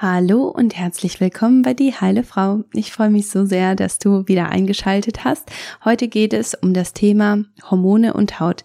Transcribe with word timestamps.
Hallo 0.00 0.44
und 0.44 0.76
herzlich 0.76 1.20
willkommen 1.20 1.62
bei 1.62 1.74
Die 1.74 1.92
Heile 1.92 2.22
Frau. 2.22 2.62
Ich 2.72 2.92
freue 2.92 3.10
mich 3.10 3.28
so 3.28 3.44
sehr, 3.44 3.74
dass 3.74 3.98
du 3.98 4.28
wieder 4.28 4.48
eingeschaltet 4.48 5.24
hast. 5.24 5.50
Heute 5.84 6.06
geht 6.06 6.32
es 6.32 6.54
um 6.54 6.72
das 6.72 6.92
Thema 6.92 7.42
Hormone 7.68 8.14
und 8.14 8.38
Haut. 8.38 8.62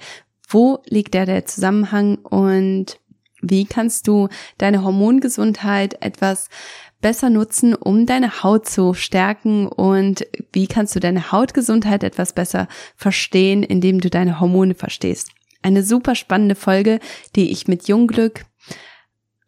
Wo 0.48 0.84
liegt 0.86 1.16
da 1.16 1.26
der 1.26 1.48
Zusammenhang 1.48 2.20
und 2.20 3.00
wie 3.42 3.66
kannst 3.66 4.08
du 4.08 4.28
deine 4.60 4.84
Hormongesundheit 4.84 5.98
etwas 6.04 6.50
besser 7.01 7.31
nutzen, 7.31 7.74
um 7.74 8.06
deine 8.06 8.44
Haut 8.44 8.68
zu 8.68 8.94
stärken 8.94 9.65
und 9.65 10.28
wie 10.52 10.68
kannst 10.68 10.96
du 10.96 11.00
deine 11.00 11.31
Hautgesundheit 11.31 12.04
etwas 12.04 12.34
besser 12.34 12.68
verstehen, 12.96 13.63
indem 13.63 14.02
du 14.02 14.12
deine 14.12 14.40
Hormone 14.40 14.76
verstehst. 14.76 15.31
Eine 15.63 15.81
super 15.81 16.13
spannende 16.13 16.54
Folge, 16.54 17.00
die 17.36 17.50
ich 17.50 17.68
mit 17.68 17.88
Jungglück 17.88 18.45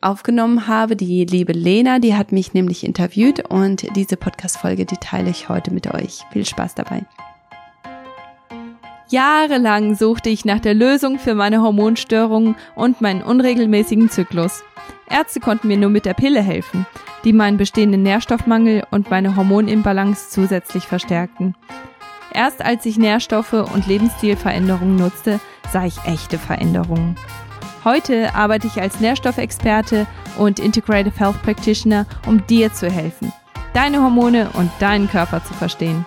aufgenommen 0.05 0.67
habe. 0.67 0.95
Die 0.95 1.25
liebe 1.25 1.53
Lena, 1.53 1.99
die 1.99 2.15
hat 2.15 2.31
mich 2.31 2.53
nämlich 2.53 2.85
interviewt 2.85 3.49
und 3.49 3.95
diese 3.95 4.17
Podcast-Folge, 4.17 4.85
die 4.85 4.97
teile 4.97 5.29
ich 5.29 5.49
heute 5.49 5.71
mit 5.71 5.93
euch. 5.93 6.23
Viel 6.31 6.45
Spaß 6.45 6.75
dabei. 6.75 7.03
Jahrelang 9.09 9.95
suchte 9.95 10.29
ich 10.29 10.45
nach 10.45 10.59
der 10.59 10.73
Lösung 10.73 11.19
für 11.19 11.35
meine 11.35 11.61
Hormonstörungen 11.61 12.55
und 12.75 13.01
meinen 13.01 13.21
unregelmäßigen 13.21 14.09
Zyklus. 14.09 14.63
Ärzte 15.09 15.39
konnten 15.39 15.67
mir 15.67 15.77
nur 15.77 15.91
mit 15.91 16.05
der 16.05 16.15
Pille 16.15 16.41
helfen, 16.41 16.85
die 17.23 17.33
meinen 17.33 17.57
bestehenden 17.57 18.01
Nährstoffmangel 18.03 18.83
und 18.89 19.11
meine 19.11 19.35
Hormonimbalance 19.35 20.29
zusätzlich 20.29 20.85
verstärkten. 20.85 21.55
Erst 22.33 22.63
als 22.65 22.85
ich 22.85 22.97
Nährstoffe 22.97 23.53
und 23.53 23.87
Lebensstilveränderungen 23.87 24.95
nutzte, 24.97 25.39
sah 25.71 25.85
ich 25.85 26.03
echte 26.05 26.37
Veränderungen. 26.37 27.15
Heute 27.85 28.33
arbeite 28.33 28.65
ich 28.65 28.81
als 28.81 28.99
Nährstoffexperte 28.99 30.07
und 30.39 30.59
Integrative 30.59 31.19
Health 31.19 31.41
Practitioner, 31.43 32.07
um 32.25 32.45
dir 32.47 32.73
zu 32.73 32.89
helfen, 32.89 33.31
deine 33.75 34.01
Hormone 34.01 34.49
und 34.53 34.71
deinen 34.79 35.07
Körper 35.07 35.43
zu 35.43 35.53
verstehen. 35.53 36.03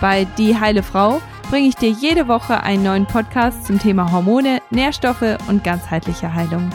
Bei 0.00 0.24
Die 0.38 0.58
Heile 0.58 0.82
Frau 0.82 1.20
bringe 1.50 1.68
ich 1.68 1.74
dir 1.76 1.90
jede 1.90 2.28
Woche 2.28 2.62
einen 2.62 2.82
neuen 2.82 3.04
Podcast 3.04 3.66
zum 3.66 3.78
Thema 3.78 4.10
Hormone, 4.10 4.60
Nährstoffe 4.70 5.36
und 5.48 5.62
ganzheitliche 5.62 6.32
Heilung. 6.32 6.70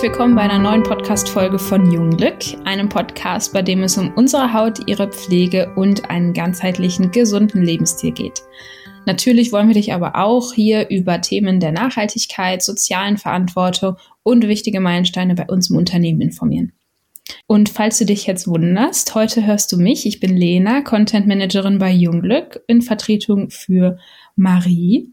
Herzlich 0.00 0.12
willkommen 0.12 0.34
bei 0.34 0.40
einer 0.40 0.58
neuen 0.58 0.82
Podcast-Folge 0.82 1.58
von 1.58 1.92
Jungglück, 1.92 2.38
einem 2.64 2.88
Podcast, 2.88 3.52
bei 3.52 3.60
dem 3.60 3.82
es 3.82 3.98
um 3.98 4.10
unsere 4.14 4.54
Haut, 4.54 4.88
ihre 4.88 5.08
Pflege 5.08 5.74
und 5.76 6.08
einen 6.08 6.32
ganzheitlichen, 6.32 7.10
gesunden 7.10 7.62
Lebensstil 7.62 8.12
geht. 8.12 8.40
Natürlich 9.04 9.52
wollen 9.52 9.68
wir 9.68 9.74
dich 9.74 9.92
aber 9.92 10.16
auch 10.16 10.54
hier 10.54 10.88
über 10.88 11.20
Themen 11.20 11.60
der 11.60 11.72
Nachhaltigkeit, 11.72 12.62
sozialen 12.62 13.18
Verantwortung 13.18 13.96
und 14.22 14.48
wichtige 14.48 14.80
Meilensteine 14.80 15.34
bei 15.34 15.44
uns 15.44 15.68
im 15.68 15.76
Unternehmen 15.76 16.22
informieren. 16.22 16.72
Und 17.46 17.68
falls 17.68 17.98
du 17.98 18.06
dich 18.06 18.26
jetzt 18.26 18.48
wunderst, 18.48 19.14
heute 19.14 19.46
hörst 19.46 19.70
du 19.70 19.76
mich. 19.76 20.06
Ich 20.06 20.18
bin 20.18 20.34
Lena, 20.34 20.80
Content 20.80 21.26
Managerin 21.26 21.78
bei 21.78 21.92
Jungglück 21.92 22.62
in 22.68 22.80
Vertretung 22.80 23.50
für 23.50 23.98
Marie. 24.34 25.12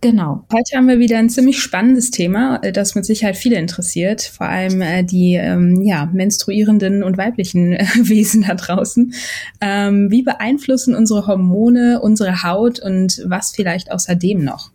Genau. 0.00 0.44
Heute 0.52 0.76
haben 0.76 0.86
wir 0.86 1.00
wieder 1.00 1.18
ein 1.18 1.28
ziemlich 1.28 1.60
spannendes 1.60 2.12
Thema, 2.12 2.60
äh, 2.62 2.70
das 2.70 2.94
mit 2.94 3.04
Sicherheit 3.04 3.36
viele 3.36 3.56
interessiert, 3.56 4.22
vor 4.22 4.46
allem 4.46 4.80
äh, 4.80 5.02
die 5.02 5.34
ähm, 5.34 5.82
ja, 5.82 6.06
menstruierenden 6.12 7.02
und 7.02 7.18
weiblichen 7.18 7.72
äh, 7.72 7.84
Wesen 8.02 8.44
da 8.46 8.54
draußen. 8.54 9.12
Ähm, 9.60 10.08
wie 10.12 10.22
beeinflussen 10.22 10.94
unsere 10.94 11.26
Hormone 11.26 12.00
unsere 12.00 12.44
Haut 12.44 12.78
und 12.78 13.24
was 13.26 13.50
vielleicht 13.50 13.90
außerdem 13.90 14.44
noch? 14.44 14.70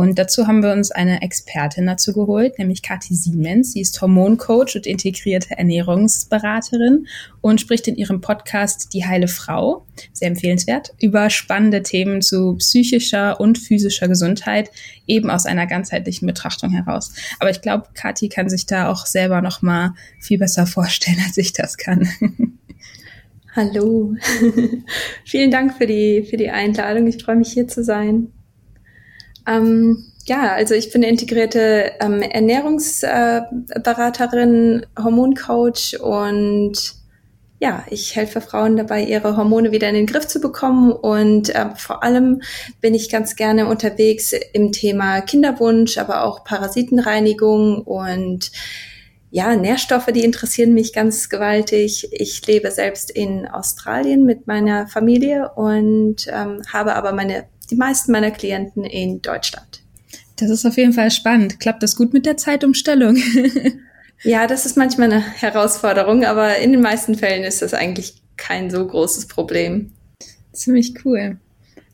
Und 0.00 0.18
dazu 0.18 0.46
haben 0.46 0.62
wir 0.62 0.72
uns 0.72 0.90
eine 0.90 1.20
Expertin 1.20 1.84
dazu 1.84 2.14
geholt, 2.14 2.58
nämlich 2.58 2.80
Kathi 2.80 3.14
Siemens. 3.14 3.74
Sie 3.74 3.82
ist 3.82 4.00
Hormoncoach 4.00 4.74
und 4.74 4.86
integrierte 4.86 5.58
Ernährungsberaterin 5.58 7.06
und 7.42 7.60
spricht 7.60 7.86
in 7.86 7.96
ihrem 7.96 8.22
Podcast 8.22 8.94
Die 8.94 9.04
heile 9.04 9.28
Frau, 9.28 9.84
sehr 10.14 10.28
empfehlenswert, 10.28 10.94
über 11.02 11.28
spannende 11.28 11.82
Themen 11.82 12.22
zu 12.22 12.54
psychischer 12.56 13.38
und 13.40 13.58
physischer 13.58 14.08
Gesundheit, 14.08 14.70
eben 15.06 15.28
aus 15.28 15.44
einer 15.44 15.66
ganzheitlichen 15.66 16.26
Betrachtung 16.26 16.70
heraus. 16.70 17.12
Aber 17.38 17.50
ich 17.50 17.60
glaube, 17.60 17.88
Kathi 17.92 18.30
kann 18.30 18.48
sich 18.48 18.64
da 18.64 18.90
auch 18.90 19.04
selber 19.04 19.42
noch 19.42 19.60
mal 19.60 19.92
viel 20.18 20.38
besser 20.38 20.66
vorstellen, 20.66 21.18
als 21.26 21.36
ich 21.36 21.52
das 21.52 21.76
kann. 21.76 22.08
Hallo. 23.54 24.14
Vielen 25.26 25.50
Dank 25.50 25.76
für 25.76 25.86
die, 25.86 26.22
für 26.22 26.38
die 26.38 26.48
Einladung. 26.48 27.06
Ich 27.06 27.22
freue 27.22 27.36
mich 27.36 27.52
hier 27.52 27.68
zu 27.68 27.84
sein. 27.84 28.32
Ähm, 29.50 30.04
ja, 30.26 30.52
also 30.52 30.74
ich 30.74 30.92
bin 30.92 31.02
integrierte 31.02 31.92
ähm, 32.00 32.20
Ernährungsberaterin, 32.22 34.82
äh, 34.82 34.86
Hormoncoach 35.02 35.98
und 36.00 36.94
ja, 37.58 37.84
ich 37.90 38.14
helfe 38.16 38.40
Frauen 38.40 38.76
dabei, 38.76 39.02
ihre 39.02 39.36
Hormone 39.36 39.72
wieder 39.72 39.88
in 39.88 39.94
den 39.94 40.06
Griff 40.06 40.28
zu 40.28 40.40
bekommen 40.40 40.92
und 40.92 41.54
äh, 41.54 41.74
vor 41.76 42.02
allem 42.02 42.40
bin 42.80 42.94
ich 42.94 43.10
ganz 43.10 43.36
gerne 43.36 43.66
unterwegs 43.66 44.32
im 44.52 44.72
Thema 44.72 45.20
Kinderwunsch, 45.20 45.98
aber 45.98 46.24
auch 46.24 46.44
Parasitenreinigung 46.44 47.82
und 47.82 48.50
ja, 49.32 49.54
Nährstoffe, 49.56 50.06
die 50.06 50.24
interessieren 50.24 50.74
mich 50.74 50.92
ganz 50.92 51.28
gewaltig. 51.28 52.08
Ich 52.12 52.44
lebe 52.46 52.70
selbst 52.70 53.10
in 53.10 53.46
Australien 53.46 54.24
mit 54.24 54.46
meiner 54.46 54.86
Familie 54.88 55.50
und 55.54 56.26
ähm, 56.28 56.62
habe 56.72 56.96
aber 56.96 57.12
meine 57.12 57.44
die 57.70 57.76
meisten 57.76 58.12
meiner 58.12 58.30
Klienten 58.30 58.84
in 58.84 59.22
Deutschland. 59.22 59.82
Das 60.36 60.50
ist 60.50 60.64
auf 60.64 60.76
jeden 60.76 60.92
Fall 60.92 61.10
spannend. 61.10 61.60
Klappt 61.60 61.82
das 61.82 61.96
gut 61.96 62.12
mit 62.12 62.26
der 62.26 62.36
Zeitumstellung? 62.36 63.16
ja, 64.22 64.46
das 64.46 64.66
ist 64.66 64.76
manchmal 64.76 65.12
eine 65.12 65.20
Herausforderung, 65.20 66.24
aber 66.24 66.56
in 66.58 66.72
den 66.72 66.80
meisten 66.80 67.14
Fällen 67.14 67.44
ist 67.44 67.62
das 67.62 67.74
eigentlich 67.74 68.14
kein 68.36 68.70
so 68.70 68.86
großes 68.86 69.26
Problem. 69.26 69.92
Ziemlich 70.52 70.94
cool. 71.04 71.38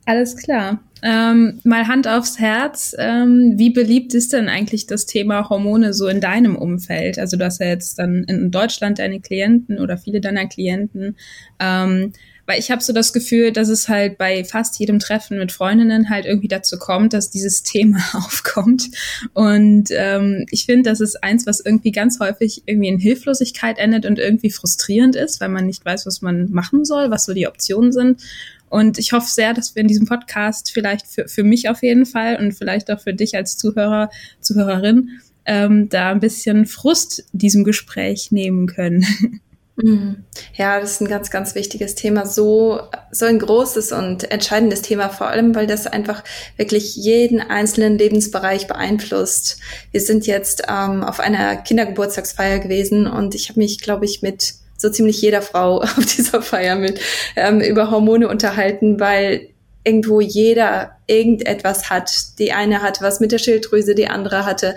Alles 0.06 0.36
klar. 0.36 0.80
Ähm, 1.02 1.60
mal 1.64 1.88
Hand 1.88 2.08
aufs 2.08 2.38
Herz. 2.38 2.94
Ähm, 2.98 3.54
wie 3.56 3.70
beliebt 3.70 4.14
ist 4.14 4.32
denn 4.32 4.48
eigentlich 4.48 4.86
das 4.86 5.06
Thema 5.06 5.48
Hormone 5.50 5.92
so 5.92 6.06
in 6.06 6.20
deinem 6.20 6.56
Umfeld? 6.56 7.18
Also 7.18 7.36
du 7.36 7.44
hast 7.44 7.60
ja 7.60 7.66
jetzt 7.66 7.98
dann 7.98 8.24
in 8.24 8.50
Deutschland 8.50 9.00
deine 9.00 9.20
Klienten 9.20 9.78
oder 9.78 9.98
viele 9.98 10.20
deiner 10.20 10.46
Klienten. 10.46 11.16
Ähm, 11.58 12.12
weil 12.46 12.58
ich 12.58 12.70
habe 12.70 12.82
so 12.82 12.92
das 12.92 13.12
Gefühl, 13.12 13.52
dass 13.52 13.68
es 13.68 13.88
halt 13.88 14.18
bei 14.18 14.44
fast 14.44 14.78
jedem 14.78 14.98
Treffen 14.98 15.38
mit 15.38 15.52
Freundinnen 15.52 16.08
halt 16.08 16.24
irgendwie 16.24 16.48
dazu 16.48 16.78
kommt, 16.78 17.12
dass 17.12 17.30
dieses 17.30 17.62
Thema 17.64 17.98
aufkommt. 18.14 18.90
Und 19.34 19.88
ähm, 19.90 20.46
ich 20.50 20.66
finde, 20.66 20.90
das 20.90 21.00
ist 21.00 21.22
eins, 21.22 21.46
was 21.46 21.60
irgendwie 21.60 21.92
ganz 21.92 22.20
häufig 22.20 22.62
irgendwie 22.66 22.88
in 22.88 22.98
Hilflosigkeit 22.98 23.78
endet 23.78 24.06
und 24.06 24.18
irgendwie 24.18 24.50
frustrierend 24.50 25.16
ist, 25.16 25.40
weil 25.40 25.48
man 25.48 25.66
nicht 25.66 25.84
weiß, 25.84 26.06
was 26.06 26.22
man 26.22 26.50
machen 26.50 26.84
soll, 26.84 27.10
was 27.10 27.24
so 27.24 27.34
die 27.34 27.46
Optionen 27.46 27.92
sind. 27.92 28.22
Und 28.68 28.98
ich 28.98 29.12
hoffe 29.12 29.30
sehr, 29.30 29.54
dass 29.54 29.74
wir 29.74 29.82
in 29.82 29.88
diesem 29.88 30.06
Podcast 30.06 30.72
vielleicht 30.72 31.06
für, 31.06 31.28
für 31.28 31.44
mich 31.44 31.68
auf 31.68 31.82
jeden 31.82 32.06
Fall 32.06 32.36
und 32.36 32.52
vielleicht 32.52 32.90
auch 32.90 33.00
für 33.00 33.14
dich 33.14 33.36
als 33.36 33.56
Zuhörer, 33.58 34.10
Zuhörerin, 34.40 35.20
ähm, 35.44 35.88
da 35.88 36.10
ein 36.10 36.20
bisschen 36.20 36.66
Frust 36.66 37.24
diesem 37.32 37.64
Gespräch 37.64 38.32
nehmen 38.32 38.66
können. 38.66 39.04
Mhm. 39.76 40.24
Ja, 40.54 40.80
das 40.80 40.92
ist 40.92 41.00
ein 41.02 41.08
ganz, 41.08 41.30
ganz 41.30 41.54
wichtiges 41.54 41.94
Thema. 41.94 42.26
So, 42.26 42.80
so 43.10 43.26
ein 43.26 43.38
großes 43.38 43.92
und 43.92 44.30
entscheidendes 44.30 44.82
Thema, 44.82 45.10
vor 45.10 45.28
allem, 45.28 45.54
weil 45.54 45.66
das 45.66 45.86
einfach 45.86 46.24
wirklich 46.56 46.96
jeden 46.96 47.40
einzelnen 47.40 47.98
Lebensbereich 47.98 48.66
beeinflusst. 48.66 49.58
Wir 49.90 50.00
sind 50.00 50.26
jetzt 50.26 50.62
ähm, 50.68 51.04
auf 51.04 51.20
einer 51.20 51.56
Kindergeburtstagsfeier 51.56 52.58
gewesen 52.58 53.06
und 53.06 53.34
ich 53.34 53.50
habe 53.50 53.60
mich, 53.60 53.80
glaube 53.80 54.06
ich, 54.06 54.22
mit 54.22 54.54
so 54.78 54.88
ziemlich 54.88 55.20
jeder 55.20 55.42
Frau 55.42 55.80
auf 55.82 56.06
dieser 56.16 56.40
Feier 56.40 56.76
mit 56.76 56.98
ähm, 57.36 57.60
über 57.60 57.90
Hormone 57.90 58.28
unterhalten, 58.28 58.98
weil 58.98 59.50
irgendwo 59.86 60.20
jeder 60.20 60.96
irgendetwas 61.06 61.88
hat. 61.88 62.38
Die 62.40 62.52
eine 62.52 62.82
hatte 62.82 63.02
was 63.04 63.20
mit 63.20 63.30
der 63.30 63.38
Schilddrüse, 63.38 63.94
die 63.94 64.08
andere 64.08 64.44
hatte 64.44 64.74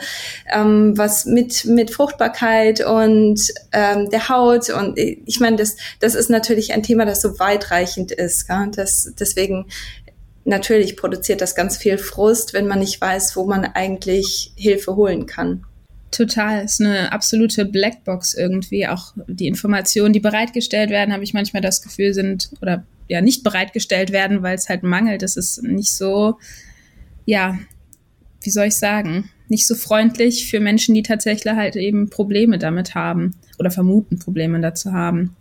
ähm, 0.53 0.97
was 0.97 1.25
mit 1.25 1.65
mit 1.65 1.91
Fruchtbarkeit 1.91 2.85
und 2.85 3.41
ähm, 3.71 4.09
der 4.11 4.29
Haut. 4.29 4.69
Und 4.69 4.97
ich 4.97 5.39
meine, 5.39 5.57
das 5.57 5.77
das 5.99 6.13
ist 6.13 6.29
natürlich 6.29 6.73
ein 6.73 6.83
Thema, 6.83 7.05
das 7.05 7.21
so 7.21 7.39
weitreichend 7.39 8.11
ist. 8.11 8.47
Gell? 8.47 8.69
Das, 8.75 9.13
deswegen 9.19 9.65
natürlich 10.45 10.95
produziert 10.95 11.41
das 11.41 11.55
ganz 11.55 11.77
viel 11.77 11.97
Frust, 11.97 12.53
wenn 12.53 12.67
man 12.67 12.79
nicht 12.79 13.01
weiß, 13.01 13.35
wo 13.35 13.45
man 13.45 13.65
eigentlich 13.65 14.53
Hilfe 14.55 14.95
holen 14.95 15.25
kann. 15.25 15.65
Total, 16.11 16.63
ist 16.65 16.81
eine 16.81 17.11
absolute 17.11 17.65
Blackbox 17.65 18.33
irgendwie. 18.33 18.87
Auch 18.87 19.13
die 19.27 19.47
Informationen, 19.47 20.13
die 20.13 20.19
bereitgestellt 20.19 20.89
werden, 20.89 21.13
habe 21.13 21.23
ich 21.23 21.33
manchmal 21.33 21.61
das 21.61 21.81
Gefühl, 21.81 22.13
sind 22.13 22.49
oder 22.61 22.83
ja 23.09 23.21
nicht 23.21 23.43
bereitgestellt 23.43 24.11
werden, 24.11 24.41
weil 24.43 24.55
es 24.55 24.69
halt 24.69 24.83
mangelt. 24.83 25.21
Das 25.21 25.35
ist 25.35 25.61
nicht 25.63 25.93
so, 25.93 26.37
ja, 27.25 27.59
wie 28.41 28.49
soll 28.49 28.67
ich 28.67 28.77
sagen, 28.77 29.29
nicht 29.49 29.67
so 29.67 29.75
freundlich 29.75 30.49
für 30.49 30.59
Menschen, 30.59 30.95
die 30.95 31.03
tatsächlich 31.03 31.53
halt 31.53 31.75
eben 31.75 32.09
Probleme 32.09 32.59
damit 32.59 32.95
haben 32.95 33.35
oder 33.57 33.71
vermuten, 33.71 34.19
Probleme 34.19 34.61
dazu 34.61 34.93
haben. 34.93 35.35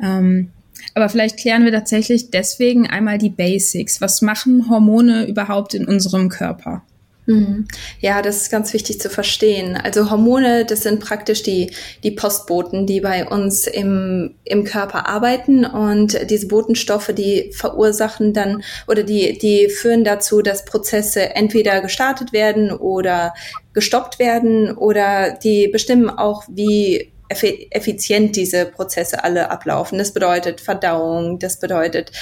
Ähm, 0.00 0.52
aber 0.94 1.08
vielleicht 1.08 1.38
klären 1.38 1.64
wir 1.64 1.72
tatsächlich 1.72 2.30
deswegen 2.30 2.86
einmal 2.86 3.18
die 3.18 3.30
Basics. 3.30 4.00
Was 4.00 4.22
machen 4.22 4.70
Hormone 4.70 5.26
überhaupt 5.26 5.74
in 5.74 5.86
unserem 5.86 6.28
Körper? 6.28 6.84
Mhm. 7.26 7.66
Ja, 8.00 8.22
das 8.22 8.42
ist 8.42 8.50
ganz 8.50 8.72
wichtig 8.72 9.00
zu 9.00 9.10
verstehen. 9.10 9.76
Also 9.76 10.10
Hormone, 10.10 10.64
das 10.64 10.82
sind 10.82 11.00
praktisch 11.00 11.42
die, 11.42 11.72
die 12.04 12.12
Postboten, 12.12 12.86
die 12.86 13.00
bei 13.00 13.26
uns 13.26 13.66
im, 13.66 14.36
im 14.44 14.64
Körper 14.64 15.08
arbeiten 15.08 15.64
und 15.64 16.30
diese 16.30 16.46
Botenstoffe, 16.46 17.12
die 17.12 17.50
verursachen 17.52 18.32
dann 18.32 18.62
oder 18.86 19.02
die, 19.02 19.38
die 19.38 19.68
führen 19.68 20.04
dazu, 20.04 20.40
dass 20.40 20.64
Prozesse 20.64 21.34
entweder 21.34 21.80
gestartet 21.80 22.32
werden 22.32 22.70
oder 22.70 23.34
gestoppt 23.72 24.18
werden 24.20 24.76
oder 24.76 25.32
die 25.32 25.68
bestimmen 25.68 26.08
auch, 26.08 26.44
wie 26.48 27.12
effizient 27.28 28.36
diese 28.36 28.66
Prozesse 28.66 29.24
alle 29.24 29.50
ablaufen. 29.50 29.98
Das 29.98 30.12
bedeutet 30.12 30.60
Verdauung, 30.60 31.40
das 31.40 31.58
bedeutet 31.58 32.12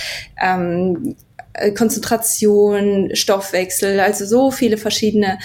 ähm, 0.42 1.14
äh, 1.14 1.23
Konzentration, 1.76 3.14
Stoffwechsel, 3.14 4.00
also 4.00 4.24
so 4.26 4.50
viele 4.50 4.76
verschiedene 4.76 5.38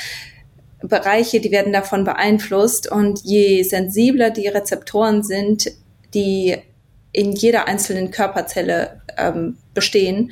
Bereiche, 0.82 1.40
die 1.40 1.52
werden 1.52 1.74
davon 1.74 2.04
beeinflusst. 2.04 2.92
Und 2.92 3.22
je 3.24 3.64
sensibler 3.64 4.30
die 4.30 4.48
Rezeptoren 4.48 5.24
sind, 5.24 5.72
die 6.14 6.58
in 7.12 7.34
jeder 7.34 7.68
einzelnen 7.68 8.12
Körperzelle 8.12 9.02
ähm, 9.18 9.58
bestehen, 9.74 10.32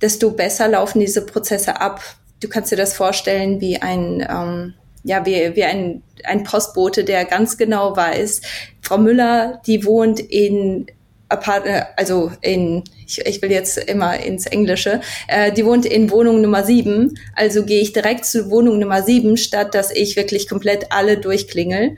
desto 0.00 0.30
besser 0.30 0.68
laufen 0.68 1.00
diese 1.00 1.24
Prozesse 1.24 1.80
ab. 1.80 2.02
Du 2.40 2.48
kannst 2.48 2.72
dir 2.72 2.76
das 2.76 2.94
vorstellen 2.94 3.60
wie 3.60 3.80
ein, 3.80 4.26
ähm, 4.28 4.74
ja, 5.04 5.24
wie, 5.24 5.54
wie 5.54 5.64
ein, 5.64 6.02
ein 6.24 6.44
Postbote, 6.44 7.04
der 7.04 7.24
ganz 7.24 7.56
genau 7.56 7.96
weiß, 7.96 8.42
Frau 8.82 8.98
Müller, 8.98 9.62
die 9.66 9.84
wohnt 9.84 10.20
in 10.20 10.86
also 11.28 12.32
in, 12.40 12.84
ich, 13.06 13.24
ich 13.26 13.42
will 13.42 13.50
jetzt 13.50 13.78
immer 13.78 14.18
ins 14.18 14.46
Englische, 14.46 15.00
äh, 15.28 15.52
die 15.52 15.64
wohnt 15.64 15.84
in 15.84 16.10
Wohnung 16.10 16.40
Nummer 16.40 16.64
sieben, 16.64 17.18
also 17.34 17.64
gehe 17.64 17.80
ich 17.80 17.92
direkt 17.92 18.24
zu 18.24 18.50
Wohnung 18.50 18.78
Nummer 18.78 19.02
sieben, 19.02 19.36
statt 19.36 19.74
dass 19.74 19.90
ich 19.90 20.16
wirklich 20.16 20.48
komplett 20.48 20.92
alle 20.92 21.18
durchklingel. 21.18 21.96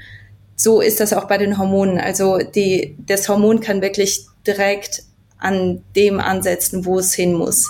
So 0.57 0.81
ist 0.81 1.01
das 1.01 1.13
auch 1.13 1.29
bei 1.29 1.39
den 1.39 1.59
Hormonen. 1.59 1.99
Also 1.99 2.39
die, 2.39 2.97
das 3.07 3.29
Hormon 3.29 3.61
kann 3.61 3.83
wirklich 3.83 4.27
direkt 4.47 5.03
an 5.39 5.83
dem 5.95 6.19
ansetzen, 6.19 6.85
wo 6.85 6.99
es 6.99 7.15
hin 7.15 7.33
muss. 7.33 7.69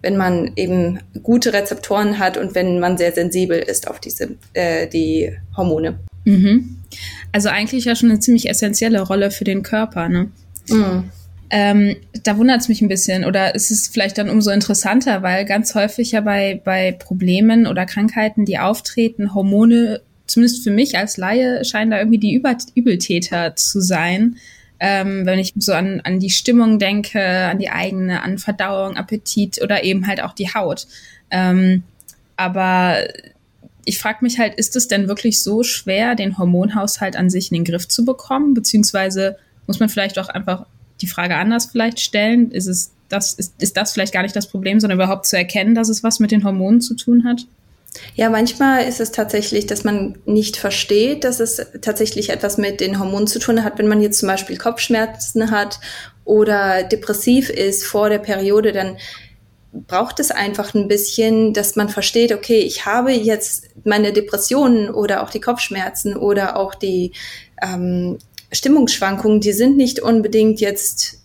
Wenn 0.00 0.16
man 0.16 0.52
eben 0.56 1.00
gute 1.22 1.52
Rezeptoren 1.52 2.18
hat 2.18 2.36
und 2.36 2.54
wenn 2.54 2.78
man 2.78 2.98
sehr 2.98 3.12
sensibel 3.12 3.58
ist 3.58 3.88
auf 3.88 4.00
diese 4.00 4.36
äh, 4.52 4.86
die 4.86 5.36
Hormone. 5.56 5.98
Mhm. 6.24 6.78
Also 7.32 7.48
eigentlich 7.48 7.86
ja 7.86 7.96
schon 7.96 8.10
eine 8.10 8.20
ziemlich 8.20 8.48
essentielle 8.48 9.00
Rolle 9.00 9.30
für 9.30 9.44
den 9.44 9.62
Körper, 9.62 10.08
ne? 10.08 10.30
Mhm. 10.68 11.10
Ähm, 11.54 11.96
da 12.22 12.38
wundert 12.38 12.62
es 12.62 12.68
mich 12.68 12.80
ein 12.80 12.88
bisschen 12.88 13.26
oder 13.26 13.54
ist 13.54 13.70
es 13.70 13.86
vielleicht 13.88 14.16
dann 14.16 14.30
umso 14.30 14.50
interessanter, 14.50 15.22
weil 15.22 15.44
ganz 15.44 15.74
häufig 15.74 16.12
ja 16.12 16.22
bei, 16.22 16.60
bei 16.64 16.92
Problemen 16.92 17.66
oder 17.66 17.84
Krankheiten, 17.84 18.46
die 18.46 18.58
auftreten, 18.58 19.34
Hormone, 19.34 20.00
zumindest 20.26 20.64
für 20.64 20.70
mich 20.70 20.96
als 20.96 21.18
Laie, 21.18 21.62
scheinen 21.66 21.90
da 21.90 21.98
irgendwie 21.98 22.18
die 22.18 22.32
Über 22.32 22.56
Übeltäter 22.74 23.54
zu 23.54 23.82
sein. 23.82 24.36
Ähm, 24.80 25.26
wenn 25.26 25.38
ich 25.38 25.52
so 25.56 25.74
an, 25.74 26.00
an 26.04 26.20
die 26.20 26.30
Stimmung 26.30 26.78
denke, 26.78 27.22
an 27.22 27.58
die 27.58 27.68
eigene, 27.68 28.22
an 28.22 28.38
Verdauung, 28.38 28.96
Appetit 28.96 29.62
oder 29.62 29.84
eben 29.84 30.06
halt 30.06 30.22
auch 30.22 30.32
die 30.32 30.54
Haut. 30.54 30.86
Ähm, 31.30 31.82
aber 32.36 32.96
ich 33.84 33.98
frage 33.98 34.18
mich 34.22 34.38
halt, 34.38 34.54
ist 34.54 34.74
es 34.74 34.88
denn 34.88 35.06
wirklich 35.06 35.42
so 35.42 35.62
schwer, 35.62 36.14
den 36.14 36.38
Hormonhaushalt 36.38 37.14
an 37.16 37.30
sich 37.30 37.50
in 37.50 37.58
den 37.58 37.64
Griff 37.64 37.88
zu 37.88 38.04
bekommen? 38.04 38.54
Beziehungsweise 38.54 39.36
muss 39.66 39.80
man 39.80 39.88
vielleicht 39.88 40.18
auch 40.18 40.28
einfach 40.28 40.66
die 41.00 41.06
Frage 41.06 41.36
anders 41.36 41.66
vielleicht 41.66 42.00
stellen? 42.00 42.50
Ist 42.50 42.66
es 42.66 42.92
das, 43.08 43.34
ist, 43.34 43.54
ist 43.60 43.76
das 43.76 43.92
vielleicht 43.92 44.12
gar 44.12 44.22
nicht 44.22 44.34
das 44.34 44.46
Problem, 44.46 44.80
sondern 44.80 44.98
überhaupt 44.98 45.26
zu 45.26 45.36
erkennen, 45.36 45.74
dass 45.74 45.88
es 45.88 46.02
was 46.02 46.18
mit 46.18 46.30
den 46.30 46.44
Hormonen 46.44 46.80
zu 46.80 46.94
tun 46.94 47.24
hat? 47.24 47.46
Ja, 48.14 48.30
manchmal 48.30 48.88
ist 48.88 49.00
es 49.00 49.12
tatsächlich, 49.12 49.66
dass 49.66 49.84
man 49.84 50.18
nicht 50.24 50.56
versteht, 50.56 51.24
dass 51.24 51.40
es 51.40 51.60
tatsächlich 51.82 52.30
etwas 52.30 52.56
mit 52.56 52.80
den 52.80 52.98
Hormonen 52.98 53.26
zu 53.26 53.38
tun 53.38 53.64
hat. 53.64 53.78
Wenn 53.78 53.88
man 53.88 54.00
jetzt 54.00 54.18
zum 54.18 54.28
Beispiel 54.28 54.56
Kopfschmerzen 54.56 55.50
hat 55.50 55.78
oder 56.24 56.84
depressiv 56.84 57.50
ist 57.50 57.84
vor 57.84 58.08
der 58.08 58.18
Periode, 58.18 58.72
dann 58.72 58.96
braucht 59.72 60.20
es 60.20 60.30
einfach 60.30 60.74
ein 60.74 60.88
bisschen, 60.88 61.52
dass 61.52 61.76
man 61.76 61.90
versteht, 61.90 62.32
okay, 62.32 62.60
ich 62.60 62.86
habe 62.86 63.12
jetzt 63.12 63.68
meine 63.84 64.12
Depressionen 64.12 64.90
oder 64.90 65.22
auch 65.22 65.30
die 65.30 65.40
Kopfschmerzen 65.40 66.16
oder 66.16 66.56
auch 66.56 66.74
die 66.74 67.12
ähm, 67.62 68.18
Stimmungsschwankungen, 68.52 69.40
die 69.40 69.52
sind 69.52 69.76
nicht 69.76 70.00
unbedingt 70.00 70.60
jetzt 70.60 71.18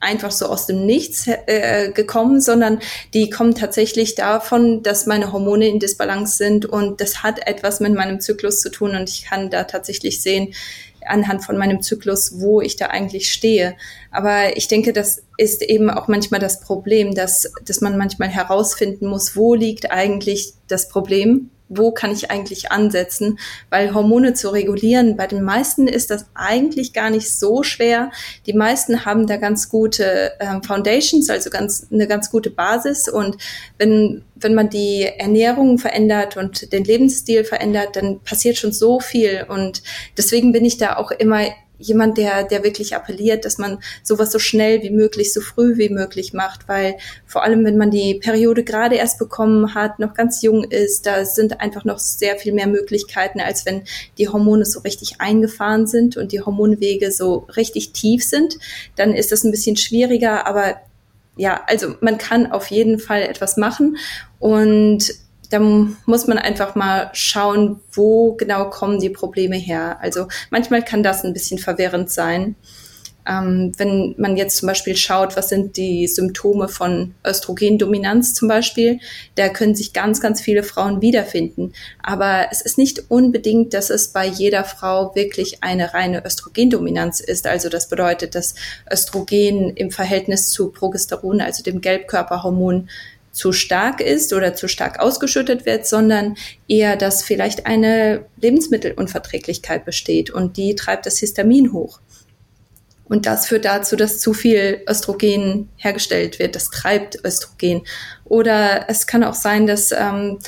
einfach 0.00 0.30
so 0.30 0.46
aus 0.46 0.66
dem 0.66 0.86
Nichts 0.86 1.26
äh, 1.26 1.92
gekommen, 1.92 2.40
sondern 2.40 2.80
die 3.12 3.28
kommen 3.28 3.54
tatsächlich 3.54 4.14
davon, 4.14 4.82
dass 4.82 5.06
meine 5.06 5.30
Hormone 5.30 5.68
in 5.68 5.78
Disbalance 5.78 6.38
sind 6.38 6.64
und 6.64 7.02
das 7.02 7.22
hat 7.22 7.46
etwas 7.46 7.80
mit 7.80 7.94
meinem 7.94 8.18
Zyklus 8.18 8.60
zu 8.60 8.70
tun 8.70 8.96
und 8.96 9.10
ich 9.10 9.26
kann 9.26 9.50
da 9.50 9.64
tatsächlich 9.64 10.22
sehen, 10.22 10.54
anhand 11.06 11.44
von 11.44 11.56
meinem 11.56 11.82
Zyklus, 11.82 12.40
wo 12.40 12.60
ich 12.60 12.76
da 12.76 12.86
eigentlich 12.86 13.32
stehe. 13.32 13.76
Aber 14.10 14.56
ich 14.56 14.68
denke, 14.68 14.92
das 14.92 15.22
ist 15.36 15.62
eben 15.62 15.90
auch 15.90 16.08
manchmal 16.08 16.40
das 16.40 16.60
Problem, 16.60 17.14
dass, 17.14 17.52
dass 17.64 17.80
man 17.80 17.96
manchmal 17.96 18.28
herausfinden 18.28 19.06
muss, 19.06 19.36
wo 19.36 19.54
liegt 19.54 19.90
eigentlich 19.90 20.54
das 20.68 20.88
Problem 20.88 21.50
wo 21.70 21.92
kann 21.92 22.10
ich 22.10 22.30
eigentlich 22.30 22.72
ansetzen? 22.72 23.38
Weil 23.70 23.94
Hormone 23.94 24.34
zu 24.34 24.50
regulieren, 24.50 25.16
bei 25.16 25.26
den 25.28 25.42
meisten 25.42 25.86
ist 25.86 26.10
das 26.10 26.26
eigentlich 26.34 26.92
gar 26.92 27.10
nicht 27.10 27.32
so 27.32 27.62
schwer. 27.62 28.10
Die 28.46 28.52
meisten 28.52 29.04
haben 29.04 29.26
da 29.26 29.36
ganz 29.36 29.68
gute 29.68 30.32
äh, 30.40 30.60
Foundations, 30.66 31.30
also 31.30 31.48
ganz, 31.48 31.86
eine 31.90 32.08
ganz 32.08 32.30
gute 32.30 32.50
Basis. 32.50 33.08
Und 33.08 33.36
wenn, 33.78 34.24
wenn 34.34 34.54
man 34.54 34.68
die 34.68 35.04
Ernährung 35.04 35.78
verändert 35.78 36.36
und 36.36 36.72
den 36.72 36.84
Lebensstil 36.84 37.44
verändert, 37.44 37.94
dann 37.94 38.20
passiert 38.20 38.58
schon 38.58 38.72
so 38.72 38.98
viel. 38.98 39.46
Und 39.48 39.82
deswegen 40.18 40.50
bin 40.50 40.64
ich 40.64 40.76
da 40.76 40.96
auch 40.96 41.12
immer 41.12 41.42
jemand, 41.80 42.18
der, 42.18 42.44
der 42.44 42.62
wirklich 42.62 42.94
appelliert, 42.94 43.44
dass 43.44 43.58
man 43.58 43.78
sowas 44.02 44.30
so 44.30 44.38
schnell 44.38 44.82
wie 44.82 44.90
möglich, 44.90 45.32
so 45.32 45.40
früh 45.40 45.78
wie 45.78 45.88
möglich 45.88 46.32
macht, 46.32 46.68
weil 46.68 46.96
vor 47.26 47.42
allem, 47.42 47.64
wenn 47.64 47.78
man 47.78 47.90
die 47.90 48.14
Periode 48.14 48.62
gerade 48.62 48.96
erst 48.96 49.18
bekommen 49.18 49.74
hat, 49.74 49.98
noch 49.98 50.14
ganz 50.14 50.42
jung 50.42 50.64
ist, 50.64 51.06
da 51.06 51.24
sind 51.24 51.60
einfach 51.60 51.84
noch 51.84 51.98
sehr 51.98 52.36
viel 52.36 52.52
mehr 52.52 52.66
Möglichkeiten, 52.66 53.40
als 53.40 53.66
wenn 53.66 53.82
die 54.18 54.28
Hormone 54.28 54.66
so 54.66 54.80
richtig 54.80 55.20
eingefahren 55.20 55.86
sind 55.86 56.16
und 56.16 56.32
die 56.32 56.40
Hormonwege 56.40 57.10
so 57.10 57.46
richtig 57.56 57.92
tief 57.92 58.22
sind. 58.22 58.58
Dann 58.96 59.14
ist 59.14 59.32
das 59.32 59.44
ein 59.44 59.50
bisschen 59.50 59.76
schwieriger, 59.76 60.46
aber 60.46 60.76
ja, 61.36 61.62
also 61.66 61.94
man 62.00 62.18
kann 62.18 62.52
auf 62.52 62.66
jeden 62.66 62.98
Fall 62.98 63.22
etwas 63.22 63.56
machen 63.56 63.96
und 64.38 65.14
da 65.50 65.58
muss 65.58 66.26
man 66.26 66.38
einfach 66.38 66.74
mal 66.74 67.10
schauen, 67.12 67.80
wo 67.92 68.34
genau 68.34 68.70
kommen 68.70 69.00
die 69.00 69.10
Probleme 69.10 69.56
her. 69.56 69.98
Also 70.00 70.28
manchmal 70.50 70.82
kann 70.82 71.02
das 71.02 71.24
ein 71.24 71.32
bisschen 71.32 71.58
verwirrend 71.58 72.10
sein. 72.10 72.54
Ähm, 73.28 73.72
wenn 73.76 74.14
man 74.16 74.36
jetzt 74.36 74.56
zum 74.56 74.68
Beispiel 74.68 74.96
schaut, 74.96 75.36
was 75.36 75.50
sind 75.50 75.76
die 75.76 76.06
Symptome 76.06 76.68
von 76.68 77.14
Östrogendominanz 77.26 78.32
zum 78.34 78.48
Beispiel, 78.48 78.98
da 79.34 79.50
können 79.50 79.74
sich 79.74 79.92
ganz, 79.92 80.20
ganz 80.20 80.40
viele 80.40 80.62
Frauen 80.62 81.02
wiederfinden. 81.02 81.72
Aber 82.02 82.46
es 82.50 82.62
ist 82.62 82.78
nicht 82.78 83.10
unbedingt, 83.10 83.74
dass 83.74 83.90
es 83.90 84.08
bei 84.08 84.26
jeder 84.26 84.64
Frau 84.64 85.14
wirklich 85.14 85.62
eine 85.62 85.92
reine 85.92 86.24
Östrogendominanz 86.24 87.20
ist. 87.20 87.46
Also 87.46 87.68
das 87.68 87.88
bedeutet, 87.88 88.34
dass 88.34 88.54
Östrogen 88.90 89.76
im 89.76 89.90
Verhältnis 89.90 90.50
zu 90.50 90.70
Progesteron, 90.70 91.40
also 91.40 91.62
dem 91.62 91.80
Gelbkörperhormon, 91.80 92.88
zu 93.32 93.52
stark 93.52 94.00
ist 94.00 94.32
oder 94.32 94.54
zu 94.54 94.68
stark 94.68 94.98
ausgeschüttet 95.00 95.66
wird, 95.66 95.86
sondern 95.86 96.36
eher, 96.68 96.96
dass 96.96 97.22
vielleicht 97.22 97.66
eine 97.66 98.26
Lebensmittelunverträglichkeit 98.40 99.84
besteht 99.84 100.30
und 100.30 100.56
die 100.56 100.74
treibt 100.74 101.06
das 101.06 101.18
Histamin 101.18 101.72
hoch. 101.72 102.00
Und 103.04 103.26
das 103.26 103.46
führt 103.46 103.64
dazu, 103.64 103.96
dass 103.96 104.20
zu 104.20 104.32
viel 104.32 104.84
Östrogen 104.88 105.68
hergestellt 105.76 106.38
wird. 106.38 106.54
Das 106.54 106.70
treibt 106.70 107.18
Östrogen. 107.24 107.82
Oder 108.24 108.88
es 108.88 109.08
kann 109.08 109.24
auch 109.24 109.34
sein, 109.34 109.66
dass, 109.66 109.90
ähm, 109.90 110.38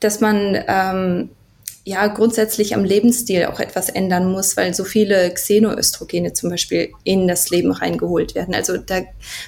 dass 0.00 0.20
man 0.20 0.58
ähm, 0.66 1.30
ja 1.88 2.06
grundsätzlich 2.06 2.74
am 2.74 2.84
Lebensstil 2.84 3.46
auch 3.46 3.60
etwas 3.60 3.88
ändern 3.88 4.30
muss, 4.30 4.56
weil 4.58 4.74
so 4.74 4.84
viele 4.84 5.32
Xenoöstrogene 5.32 6.34
zum 6.34 6.50
Beispiel 6.50 6.90
in 7.02 7.26
das 7.26 7.48
Leben 7.48 7.72
reingeholt 7.72 8.34
werden. 8.34 8.54
Also 8.54 8.76
da 8.76 9.00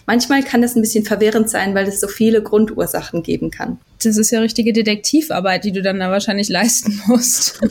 manchmal 0.07 0.43
kann 0.43 0.63
das 0.63 0.75
ein 0.75 0.81
bisschen 0.81 1.05
verwirrend 1.05 1.51
sein, 1.51 1.75
weil 1.75 1.87
es 1.87 2.01
so 2.01 2.09
viele 2.09 2.43
Grundursachen 2.43 3.23
geben 3.23 3.51
kann. 3.51 3.79
Das 4.03 4.17
ist 4.17 4.31
ja 4.31 4.41
richtige 4.41 4.73
Detektivarbeit, 4.73 5.65
die 5.65 5.73
du 5.73 5.83
dann 5.83 6.01
da 6.01 6.11
wahrscheinlich 6.11 6.49
leisten 6.49 7.01
musst. 7.07 7.61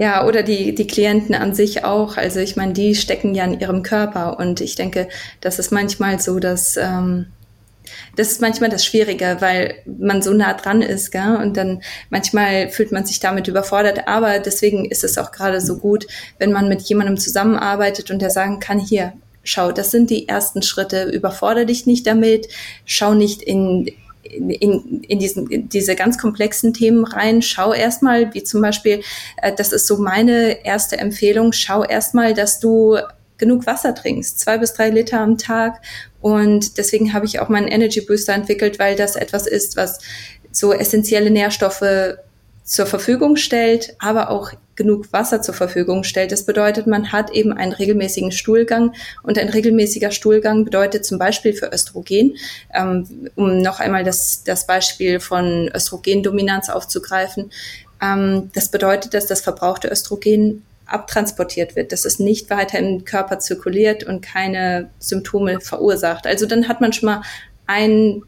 Ja, 0.00 0.24
oder 0.28 0.44
die, 0.44 0.76
die 0.76 0.86
Klienten 0.86 1.34
an 1.34 1.56
sich 1.56 1.82
auch. 1.82 2.16
Also 2.16 2.38
ich 2.38 2.54
meine, 2.54 2.72
die 2.72 2.94
stecken 2.94 3.34
ja 3.34 3.44
in 3.44 3.58
ihrem 3.58 3.82
Körper 3.82 4.38
und 4.38 4.60
ich 4.60 4.76
denke, 4.76 5.08
das 5.40 5.58
ist 5.58 5.72
manchmal 5.72 6.20
so, 6.20 6.38
dass 6.38 6.76
ähm, 6.76 7.26
das 8.16 8.30
ist 8.30 8.40
manchmal 8.40 8.70
das 8.70 8.84
Schwierige, 8.84 9.36
weil 9.40 9.76
man 9.86 10.22
so 10.22 10.32
nah 10.32 10.54
dran 10.54 10.82
ist, 10.82 11.10
gell? 11.10 11.36
Und 11.36 11.56
dann 11.56 11.82
manchmal 12.10 12.68
fühlt 12.68 12.92
man 12.92 13.06
sich 13.06 13.20
damit 13.20 13.48
überfordert. 13.48 14.08
Aber 14.08 14.38
deswegen 14.38 14.84
ist 14.84 15.04
es 15.04 15.18
auch 15.18 15.32
gerade 15.32 15.60
so 15.60 15.78
gut, 15.78 16.06
wenn 16.38 16.52
man 16.52 16.68
mit 16.68 16.82
jemandem 16.82 17.16
zusammenarbeitet 17.16 18.10
und 18.10 18.20
der 18.20 18.30
sagen 18.30 18.60
kann, 18.60 18.78
hier, 18.78 19.12
schau, 19.42 19.72
das 19.72 19.90
sind 19.90 20.10
die 20.10 20.28
ersten 20.28 20.62
Schritte, 20.62 21.04
überfordere 21.04 21.66
dich 21.66 21.86
nicht 21.86 22.06
damit, 22.06 22.48
schau 22.84 23.14
nicht 23.14 23.42
in 23.42 23.90
in, 24.30 25.02
in, 25.08 25.18
diesen, 25.18 25.48
in 25.50 25.68
diese 25.68 25.96
ganz 25.96 26.18
komplexen 26.18 26.74
Themen 26.74 27.04
rein. 27.04 27.40
Schau 27.40 27.72
erstmal, 27.72 28.34
wie 28.34 28.42
zum 28.42 28.60
Beispiel, 28.60 29.00
äh, 29.42 29.52
das 29.54 29.72
ist 29.72 29.86
so 29.86 29.98
meine 29.98 30.64
erste 30.66 30.98
Empfehlung, 30.98 31.52
schau 31.52 31.82
erstmal, 31.84 32.34
dass 32.34 32.60
du 32.60 32.98
genug 33.38 33.66
Wasser 33.66 33.94
trinkst, 33.94 34.38
zwei 34.38 34.58
bis 34.58 34.74
drei 34.74 34.90
Liter 34.90 35.20
am 35.20 35.38
Tag. 35.38 35.80
Und 36.20 36.76
deswegen 36.78 37.12
habe 37.14 37.26
ich 37.26 37.40
auch 37.40 37.48
meinen 37.48 37.68
Energy 37.68 38.00
Booster 38.00 38.34
entwickelt, 38.34 38.78
weil 38.78 38.96
das 38.96 39.16
etwas 39.16 39.46
ist, 39.46 39.76
was 39.76 40.00
so 40.50 40.72
essentielle 40.72 41.30
Nährstoffe 41.30 42.16
zur 42.64 42.86
Verfügung 42.86 43.36
stellt, 43.36 43.94
aber 43.98 44.28
auch 44.30 44.52
genug 44.74 45.10
Wasser 45.12 45.40
zur 45.40 45.54
Verfügung 45.54 46.04
stellt. 46.04 46.32
Das 46.32 46.44
bedeutet, 46.44 46.86
man 46.86 47.12
hat 47.12 47.30
eben 47.30 47.52
einen 47.52 47.72
regelmäßigen 47.72 48.30
Stuhlgang 48.30 48.94
und 49.22 49.38
ein 49.38 49.48
regelmäßiger 49.48 50.10
Stuhlgang 50.10 50.66
bedeutet 50.66 51.06
zum 51.06 51.18
Beispiel 51.18 51.54
für 51.54 51.72
Östrogen, 51.72 52.36
ähm, 52.74 53.30
um 53.36 53.62
noch 53.62 53.80
einmal 53.80 54.04
das, 54.04 54.44
das 54.44 54.66
Beispiel 54.66 55.18
von 55.18 55.70
Östrogendominanz 55.74 56.68
aufzugreifen, 56.68 57.50
ähm, 58.00 58.50
das 58.54 58.70
bedeutet, 58.70 59.14
dass 59.14 59.26
das 59.26 59.40
verbrauchte 59.40 59.88
Östrogen 59.88 60.64
abtransportiert 60.88 61.76
wird, 61.76 61.92
dass 61.92 62.04
es 62.04 62.18
nicht 62.18 62.50
weiter 62.50 62.78
im 62.78 63.04
Körper 63.04 63.38
zirkuliert 63.38 64.04
und 64.04 64.22
keine 64.22 64.90
Symptome 64.98 65.60
verursacht. 65.60 66.26
Also 66.26 66.46
dann 66.46 66.68
hat 66.68 66.80
man 66.80 66.92
schon 66.92 67.06
mal 67.06 67.22
ein, 67.66 68.22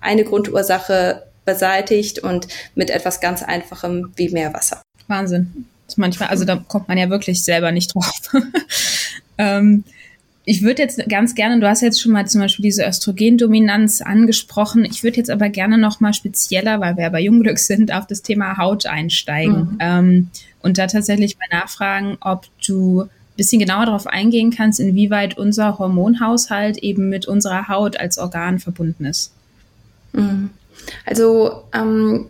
eine 0.00 0.24
Grundursache 0.24 1.26
beseitigt 1.44 2.18
und 2.18 2.48
mit 2.74 2.90
etwas 2.90 3.20
ganz 3.20 3.42
Einfachem 3.42 4.12
wie 4.16 4.28
Meerwasser. 4.28 4.82
Wahnsinn. 5.08 5.66
Das 5.86 5.96
manchmal, 5.96 6.28
also 6.30 6.44
da 6.44 6.56
kommt 6.56 6.88
man 6.88 6.96
ja 6.96 7.10
wirklich 7.10 7.44
selber 7.44 7.72
nicht 7.72 7.94
drauf. 7.94 8.20
ähm, 9.38 9.84
ich 10.46 10.62
würde 10.62 10.82
jetzt 10.82 11.08
ganz 11.08 11.34
gerne, 11.34 11.58
du 11.58 11.68
hast 11.68 11.80
jetzt 11.80 12.00
schon 12.00 12.12
mal 12.12 12.26
zum 12.26 12.42
Beispiel 12.42 12.64
diese 12.64 12.84
Östrogendominanz 12.84 14.02
angesprochen. 14.02 14.84
Ich 14.84 15.02
würde 15.02 15.16
jetzt 15.16 15.30
aber 15.30 15.48
gerne 15.48 15.78
noch 15.78 16.00
mal 16.00 16.12
spezieller, 16.12 16.80
weil 16.80 16.96
wir 16.96 17.04
ja 17.04 17.10
bei 17.10 17.20
Jungglück 17.20 17.58
sind, 17.58 17.92
auf 17.92 18.06
das 18.06 18.20
Thema 18.20 18.58
Haut 18.58 18.84
einsteigen 18.84 19.54
mhm. 19.54 19.78
ähm, 19.80 20.30
und 20.60 20.76
da 20.76 20.86
tatsächlich 20.86 21.38
mal 21.38 21.58
nachfragen, 21.58 22.18
ob 22.20 22.46
du 22.66 23.02
ein 23.02 23.36
bisschen 23.36 23.58
genauer 23.58 23.86
darauf 23.86 24.06
eingehen 24.06 24.50
kannst, 24.50 24.80
inwieweit 24.80 25.38
unser 25.38 25.78
Hormonhaushalt 25.78 26.76
eben 26.78 27.08
mit 27.08 27.26
unserer 27.26 27.68
Haut 27.68 27.98
als 27.98 28.18
Organ 28.18 28.58
verbunden 28.58 29.06
ist. 29.06 29.32
Mhm. 30.12 30.50
Also 31.06 31.62
ähm, 31.74 32.28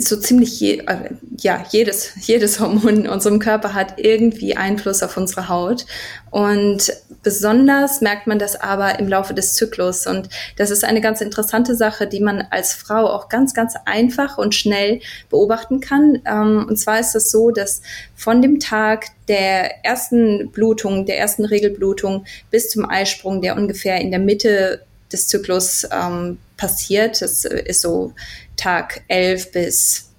so 0.00 0.16
ziemlich 0.16 0.60
je, 0.60 0.78
äh, 0.86 1.10
ja 1.38 1.64
jedes 1.70 2.12
jedes 2.20 2.60
Hormon 2.60 3.04
in 3.04 3.08
unserem 3.08 3.38
Körper 3.38 3.74
hat 3.74 3.94
irgendwie 3.96 4.56
Einfluss 4.56 5.02
auf 5.02 5.16
unsere 5.16 5.48
Haut. 5.48 5.86
Und 6.30 6.92
besonders 7.22 8.00
merkt 8.00 8.26
man 8.26 8.38
das 8.38 8.60
aber 8.60 8.98
im 8.98 9.08
Laufe 9.08 9.32
des 9.34 9.54
Zyklus. 9.54 10.06
Und 10.06 10.28
das 10.56 10.70
ist 10.70 10.84
eine 10.84 11.00
ganz 11.00 11.20
interessante 11.20 11.74
Sache, 11.74 12.06
die 12.06 12.20
man 12.20 12.46
als 12.50 12.74
Frau 12.74 13.06
auch 13.06 13.28
ganz 13.28 13.54
ganz 13.54 13.74
einfach 13.84 14.38
und 14.38 14.54
schnell 14.54 15.00
beobachten 15.30 15.80
kann. 15.80 16.20
Ähm, 16.26 16.66
und 16.68 16.76
zwar 16.76 17.00
ist 17.00 17.14
es 17.14 17.30
so, 17.30 17.50
dass 17.50 17.82
von 18.14 18.42
dem 18.42 18.60
Tag 18.60 19.06
der 19.28 19.84
ersten 19.84 20.50
Blutung, 20.50 21.06
der 21.06 21.18
ersten 21.18 21.44
Regelblutung 21.44 22.26
bis 22.50 22.70
zum 22.70 22.88
Eisprung, 22.88 23.40
der 23.40 23.56
ungefähr 23.56 24.00
in 24.00 24.10
der 24.10 24.20
Mitte 24.20 24.82
des 25.12 25.28
Zyklus 25.28 25.86
ähm, 25.90 26.38
passiert. 26.56 27.20
Das 27.22 27.44
ist 27.44 27.80
so 27.80 28.12
Tag 28.56 29.02
11 29.08 29.52
bis 29.52 30.10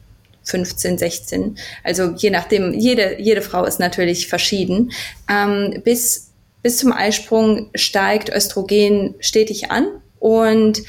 15, 0.44 0.98
16. 0.98 1.58
Also 1.84 2.14
je 2.16 2.30
nachdem, 2.30 2.74
jede, 2.74 3.20
jede 3.22 3.42
Frau 3.42 3.66
ist 3.66 3.80
natürlich 3.80 4.28
verschieden. 4.28 4.92
Ähm, 5.30 5.82
bis, 5.84 6.32
bis 6.64 6.78
zum 6.78 6.94
Eisprung 6.94 7.70
steigt 7.76 8.30
Östrogen 8.30 9.16
stetig 9.20 9.72
an. 9.72 10.02
Und 10.20 10.82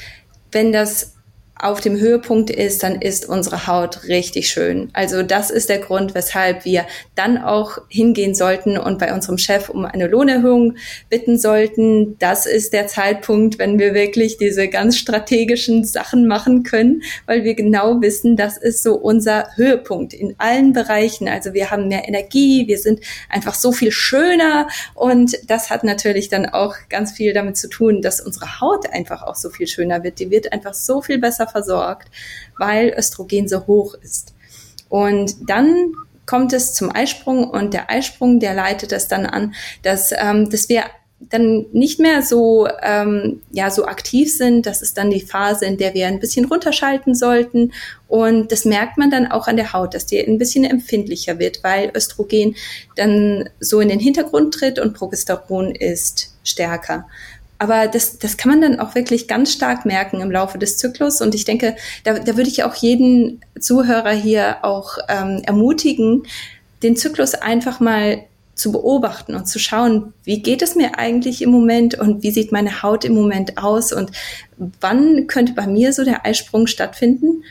wenn 0.51 0.71
das 0.71 1.13
auf 1.59 1.81
dem 1.81 1.99
Höhepunkt 1.99 2.49
ist, 2.49 2.83
dann 2.83 3.01
ist 3.01 3.27
unsere 3.27 3.67
Haut 3.67 4.07
richtig 4.07 4.49
schön. 4.49 4.89
Also 4.93 5.23
das 5.23 5.51
ist 5.51 5.67
der 5.67 5.79
Grund, 5.79 6.15
weshalb 6.15 6.63
wir 6.63 6.85
dann 7.15 7.37
auch 7.37 7.79
hingehen 7.89 8.33
sollten 8.33 8.77
und 8.77 8.97
bei 8.97 9.13
unserem 9.13 9.37
Chef 9.37 9.67
um 9.67 9.83
eine 9.83 10.07
Lohnerhöhung 10.07 10.77
bitten 11.09 11.37
sollten. 11.37 12.17
Das 12.17 12.45
ist 12.45 12.71
der 12.71 12.87
Zeitpunkt, 12.87 13.59
wenn 13.59 13.77
wir 13.77 13.93
wirklich 13.93 14.37
diese 14.37 14.69
ganz 14.69 14.97
strategischen 14.97 15.83
Sachen 15.83 16.27
machen 16.27 16.63
können, 16.63 17.03
weil 17.25 17.43
wir 17.43 17.55
genau 17.55 18.01
wissen, 18.01 18.37
das 18.37 18.57
ist 18.57 18.81
so 18.81 18.95
unser 18.95 19.49
Höhepunkt 19.55 20.13
in 20.13 20.35
allen 20.37 20.71
Bereichen. 20.71 21.27
Also 21.27 21.53
wir 21.53 21.71
haben 21.71 21.89
mehr 21.89 22.07
Energie, 22.07 22.67
wir 22.67 22.77
sind 22.77 23.01
einfach 23.27 23.53
so 23.53 23.73
viel 23.73 23.91
schöner 23.91 24.69
und 24.95 25.37
das 25.45 25.69
hat 25.69 25.83
natürlich 25.83 26.29
dann 26.29 26.45
auch 26.45 26.75
ganz 26.87 27.11
viel 27.11 27.33
damit 27.33 27.57
zu 27.57 27.67
tun, 27.67 28.01
dass 28.01 28.21
unsere 28.21 28.61
Haut 28.61 28.89
einfach 28.93 29.23
auch 29.23 29.35
so 29.35 29.49
viel 29.49 29.67
schöner 29.67 30.03
wird. 30.05 30.19
Die 30.19 30.31
wird 30.31 30.53
einfach 30.53 30.73
so 30.73 31.01
viel 31.01 31.17
besser 31.17 31.48
versorgt, 31.49 32.09
weil 32.57 32.93
Östrogen 32.97 33.47
so 33.47 33.67
hoch 33.67 33.95
ist. 34.01 34.33
Und 34.89 35.49
dann 35.49 35.93
kommt 36.25 36.53
es 36.53 36.73
zum 36.73 36.95
Eisprung 36.95 37.49
und 37.49 37.73
der 37.73 37.89
Eisprung, 37.89 38.39
der 38.39 38.53
leitet 38.53 38.91
es 38.91 39.07
dann 39.07 39.25
an, 39.25 39.55
dass, 39.81 40.11
ähm, 40.11 40.49
dass 40.49 40.69
wir 40.69 40.83
dann 41.19 41.65
nicht 41.73 41.99
mehr 41.99 42.21
so, 42.21 42.67
ähm, 42.81 43.41
ja, 43.51 43.69
so 43.69 43.85
aktiv 43.85 44.33
sind. 44.33 44.65
Das 44.65 44.81
ist 44.81 44.97
dann 44.97 45.09
die 45.09 45.21
Phase, 45.21 45.65
in 45.65 45.77
der 45.77 45.93
wir 45.93 46.07
ein 46.07 46.19
bisschen 46.19 46.45
runterschalten 46.45 47.13
sollten. 47.13 47.73
Und 48.07 48.51
das 48.51 48.63
merkt 48.63 48.97
man 48.97 49.11
dann 49.11 49.27
auch 49.27 49.47
an 49.47 49.57
der 49.57 49.73
Haut, 49.73 49.93
dass 49.93 50.05
die 50.05 50.19
ein 50.19 50.37
bisschen 50.37 50.63
empfindlicher 50.63 51.37
wird, 51.37 51.63
weil 51.63 51.91
Östrogen 51.93 52.55
dann 52.95 53.49
so 53.59 53.81
in 53.81 53.89
den 53.89 53.99
Hintergrund 53.99 54.53
tritt 54.53 54.79
und 54.79 54.93
Progesteron 54.93 55.75
ist 55.75 56.33
stärker. 56.43 57.07
Aber 57.59 57.87
das, 57.87 58.17
das 58.17 58.37
kann 58.37 58.51
man 58.51 58.61
dann 58.61 58.79
auch 58.79 58.95
wirklich 58.95 59.27
ganz 59.27 59.51
stark 59.51 59.85
merken 59.85 60.21
im 60.21 60.31
Laufe 60.31 60.57
des 60.57 60.77
Zyklus. 60.77 61.21
Und 61.21 61.35
ich 61.35 61.43
denke, 61.43 61.75
da, 62.05 62.17
da 62.17 62.37
würde 62.37 62.49
ich 62.49 62.63
auch 62.63 62.73
jeden 62.75 63.41
Zuhörer 63.59 64.11
hier 64.11 64.57
auch 64.63 64.97
ähm, 65.09 65.41
ermutigen, 65.45 66.23
den 66.81 66.95
Zyklus 66.95 67.35
einfach 67.35 67.81
mal 67.81 68.23
zu 68.55 68.71
beobachten 68.71 69.35
und 69.35 69.47
zu 69.47 69.59
schauen, 69.59 70.13
wie 70.23 70.41
geht 70.41 70.61
es 70.61 70.75
mir 70.75 70.97
eigentlich 70.97 71.41
im 71.41 71.49
Moment 71.49 71.95
und 71.97 72.23
wie 72.23 72.31
sieht 72.31 72.51
meine 72.51 72.81
Haut 72.81 73.05
im 73.05 73.13
Moment 73.13 73.57
aus 73.57 73.93
und 73.93 74.11
wann 74.81 75.27
könnte 75.27 75.53
bei 75.53 75.67
mir 75.67 75.93
so 75.93 76.03
der 76.03 76.25
Eisprung 76.25 76.67
stattfinden. 76.67 77.43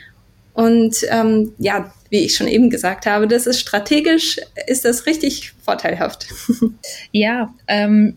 Und 0.53 0.97
ähm, 1.09 1.53
ja, 1.59 1.93
wie 2.11 2.25
ich 2.25 2.35
schon 2.35 2.49
eben 2.49 2.69
gesagt 2.69 3.07
habe, 3.07 3.29
das 3.29 3.47
ist 3.47 3.61
strategisch, 3.61 4.39
ist 4.67 4.85
das 4.85 5.07
richtig 5.07 5.53
vorteilhaft. 5.63 6.27
Ja, 7.13 7.55
ähm, 7.67 8.17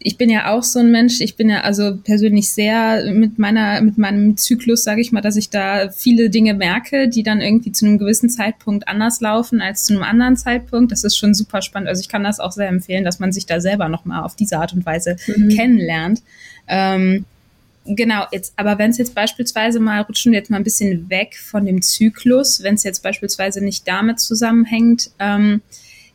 ich 0.00 0.16
bin 0.16 0.30
ja 0.30 0.52
auch 0.52 0.62
so 0.62 0.78
ein 0.78 0.90
Mensch, 0.92 1.20
ich 1.20 1.36
bin 1.36 1.50
ja 1.50 1.62
also 1.62 1.96
persönlich 1.96 2.50
sehr 2.50 3.12
mit 3.12 3.38
meiner, 3.38 3.80
mit 3.80 3.98
meinem 3.98 4.36
Zyklus, 4.36 4.84
sage 4.84 5.00
ich 5.00 5.10
mal, 5.10 5.20
dass 5.20 5.36
ich 5.36 5.50
da 5.50 5.90
viele 5.90 6.30
Dinge 6.30 6.54
merke, 6.54 7.08
die 7.08 7.24
dann 7.24 7.40
irgendwie 7.40 7.72
zu 7.72 7.84
einem 7.84 7.98
gewissen 7.98 8.30
Zeitpunkt 8.30 8.86
anders 8.86 9.20
laufen 9.20 9.60
als 9.60 9.84
zu 9.84 9.94
einem 9.94 10.04
anderen 10.04 10.36
Zeitpunkt. 10.36 10.92
Das 10.92 11.02
ist 11.02 11.16
schon 11.16 11.34
super 11.34 11.62
spannend. 11.62 11.88
Also 11.88 12.00
ich 12.00 12.08
kann 12.08 12.22
das 12.22 12.38
auch 12.38 12.52
sehr 12.52 12.68
empfehlen, 12.68 13.04
dass 13.04 13.18
man 13.18 13.32
sich 13.32 13.46
da 13.46 13.60
selber 13.60 13.88
nochmal 13.88 14.22
auf 14.22 14.36
diese 14.36 14.58
Art 14.58 14.72
und 14.72 14.86
Weise 14.86 15.16
mhm. 15.26 15.48
kennenlernt. 15.48 16.22
Ähm, 16.68 17.24
genau, 17.84 18.24
jetzt, 18.30 18.52
aber 18.56 18.78
wenn 18.78 18.90
es 18.90 18.98
jetzt 18.98 19.16
beispielsweise 19.16 19.80
mal, 19.80 20.02
rutschen 20.02 20.30
wir 20.30 20.38
jetzt 20.38 20.50
mal 20.50 20.58
ein 20.58 20.64
bisschen 20.64 21.10
weg 21.10 21.36
von 21.36 21.66
dem 21.66 21.82
Zyklus, 21.82 22.62
wenn 22.62 22.74
es 22.74 22.84
jetzt 22.84 23.02
beispielsweise 23.02 23.64
nicht 23.64 23.88
damit 23.88 24.20
zusammenhängt, 24.20 25.10
ähm, 25.18 25.60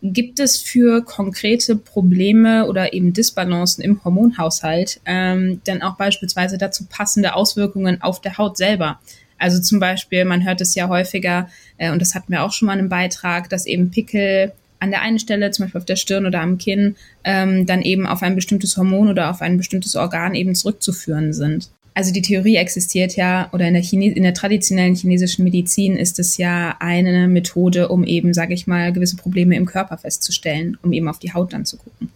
Gibt 0.06 0.42
es 0.42 0.58
für 0.58 1.02
konkrete 1.06 1.78
Probleme 1.78 2.68
oder 2.68 2.92
eben 2.92 3.14
Disbalancen 3.14 3.82
im 3.82 4.04
Hormonhaushalt 4.04 5.00
ähm, 5.06 5.62
dann 5.64 5.82
auch 5.82 5.96
beispielsweise 5.96 6.58
dazu 6.58 6.84
passende 6.90 7.36
Auswirkungen 7.36 8.02
auf 8.02 8.20
der 8.20 8.38
Haut 8.38 8.58
selber? 8.58 9.00
Also 9.38 9.62
zum 9.62 9.80
Beispiel, 9.80 10.26
man 10.26 10.44
hört 10.46 10.60
es 10.60 10.76
ja 10.76 10.90
häufiger, 10.90 11.48
äh, 11.78 11.90
und 11.90 12.02
das 12.02 12.16
hatten 12.16 12.34
wir 12.34 12.44
auch 12.44 12.52
schon 12.52 12.66
mal 12.66 12.74
in 12.74 12.80
einem 12.80 12.90
Beitrag, 12.90 13.50
dass 13.50 13.66
eben 13.66 13.92
Pickel 13.92 14.52
an 14.82 14.92
der 14.92 15.02
einen 15.02 15.20
Stelle, 15.20 15.52
zum 15.52 15.66
Beispiel 15.66 15.80
auf 15.80 15.86
der 15.86 15.96
Stirn 15.96 16.26
oder 16.26 16.42
am 16.42 16.58
Kinn, 16.58 16.98
ähm, 17.24 17.66
dann 17.66 17.82
eben 17.82 18.06
auf 18.06 18.22
ein 18.24 18.36
bestimmtes 18.36 18.76
Hormon 18.76 19.08
oder 19.08 19.30
auf 19.30 19.42
ein 19.42 19.56
bestimmtes 19.56 19.96
Organ 19.96 20.36
eben 20.36 20.54
zurückzuführen 20.54 21.32
sind 21.32 21.70
also 21.94 22.12
die 22.12 22.22
Theorie 22.22 22.56
existiert 22.56 23.16
ja, 23.16 23.50
oder 23.54 23.68
in 23.68 23.74
der, 23.74 23.84
Chine 23.84 24.14
in 24.14 24.24
der 24.24 24.34
traditionellen 24.34 24.96
chinesischen 24.96 25.44
Medizin 25.44 25.98
ist 25.98 26.20
es 26.20 26.38
ja 26.38 26.76
eine 26.80 27.28
Methode, 27.28 27.90
um 27.90 28.04
eben, 28.04 28.34
sage 28.34 28.54
ich 28.54 28.68
mal, 28.68 28.92
gewisse 28.92 29.16
Probleme 29.16 29.56
im 29.56 29.66
Körper 29.66 29.98
festzustellen, 29.98 30.78
um 30.82 30.94
eben 30.94 31.08
auf 31.08 31.20
die 31.20 31.34
Haut 31.34 31.54
dann 31.54 31.66
zu 31.66 31.78
gucken. 31.78 32.10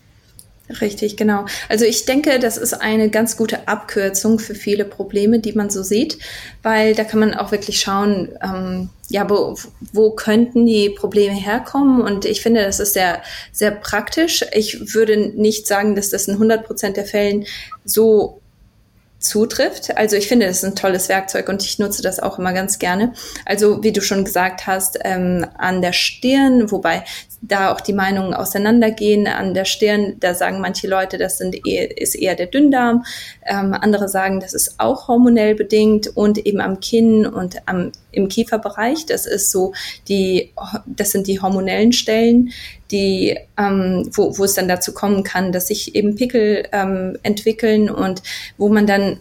Richtig, 0.82 1.16
genau. 1.16 1.46
Also 1.70 1.86
ich 1.86 2.06
denke, 2.06 2.40
das 2.40 2.58
ist 2.58 2.74
eine 2.74 3.10
ganz 3.10 3.38
gute 3.38 3.70
Abkürzung 3.70 4.38
für 4.38 4.54
viele 4.54 4.84
Probleme, 4.84 5.40
die 5.40 5.54
man 5.54 5.70
so 5.70 5.82
sieht, 5.82 6.18
weil 6.62 6.94
da 6.94 7.06
kann 7.06 7.22
man 7.22 7.34
auch 7.34 7.52
wirklich 7.52 7.80
schauen, 7.80 8.30
ähm, 8.44 8.90
ja, 9.08 9.30
wo, 9.30 9.56
wo 9.94 10.12
könnten 10.12 10.66
die 10.66 10.90
Probleme 10.90 11.36
herkommen? 11.36 12.02
Und 12.02 12.26
ich 12.26 12.42
finde, 12.42 12.64
das 12.64 12.82
ist 12.82 12.94
sehr, 12.94 13.22
sehr 13.54 13.72
praktisch. 13.72 14.44
Ich 14.52 14.94
würde 14.94 15.16
nicht 15.18 15.68
sagen, 15.68 15.96
dass 15.96 16.10
das 16.10 16.28
in 16.28 16.34
100 16.34 16.66
Prozent 16.66 16.98
der 16.98 17.06
Fällen 17.06 17.46
so 17.86 18.42
zutrifft. 19.20 19.98
Also 19.98 20.16
ich 20.16 20.28
finde, 20.28 20.46
das 20.46 20.58
ist 20.58 20.64
ein 20.64 20.76
tolles 20.76 21.10
Werkzeug 21.10 21.50
und 21.50 21.64
ich 21.64 21.80
nutze 21.80 22.02
das 22.02 22.20
auch 22.20 22.38
immer 22.38 22.54
ganz 22.54 22.80
gerne. 22.80 23.14
Also 23.46 23.84
wie 23.84 23.92
du 23.92 24.02
schon 24.02 24.24
gesagt 24.24 24.68
hast, 24.68 25.00
ähm, 25.04 25.46
an 25.58 25.82
der 25.82 25.94
Stirn, 25.94 26.72
wobei 26.72 27.04
da 27.42 27.72
auch 27.72 27.82
die 27.82 27.94
Meinungen 27.94 28.34
auseinandergehen. 28.34 29.28
An 29.28 29.54
der 29.54 29.66
Stirn, 29.66 30.16
da 30.20 30.34
sagen 30.34 30.60
manche 30.60 30.88
Leute, 30.88 31.18
das 31.18 31.38
sind 31.38 31.56
ist 31.66 32.16
eher 32.16 32.36
der 32.36 32.48
Dünndarm. 32.48 33.06
Ähm, 33.46 33.74
andere 33.74 34.10
sagen, 34.10 34.40
das 34.40 34.54
ist 34.54 34.80
auch 34.80 35.08
hormonell 35.08 35.56
bedingt 35.56 36.08
und 36.16 36.38
eben 36.40 36.62
am 36.62 36.80
Kinn 36.80 37.26
und 37.26 37.58
am, 37.68 37.92
im 38.18 38.28
Kieferbereich. 38.28 39.06
Das 39.06 39.26
ist 39.26 39.52
so 39.52 39.74
die, 40.08 40.52
das 40.86 41.12
sind 41.12 41.28
die 41.28 41.40
hormonellen 41.40 41.94
Stellen, 41.94 42.52
die, 42.92 43.38
ähm, 43.58 44.10
wo, 44.14 44.38
wo 44.38 44.44
es 44.44 44.56
dann 44.56 44.68
dazu 44.68 44.94
kommen 44.94 45.24
kann, 45.24 45.52
dass 45.52 45.68
sich 45.68 45.96
eben 45.96 46.16
Pickel 46.16 46.68
ähm, 46.72 47.18
entwickeln 47.24 47.90
und 47.90 48.24
wo 48.58 48.68
man 48.70 48.88
dann 48.88 49.20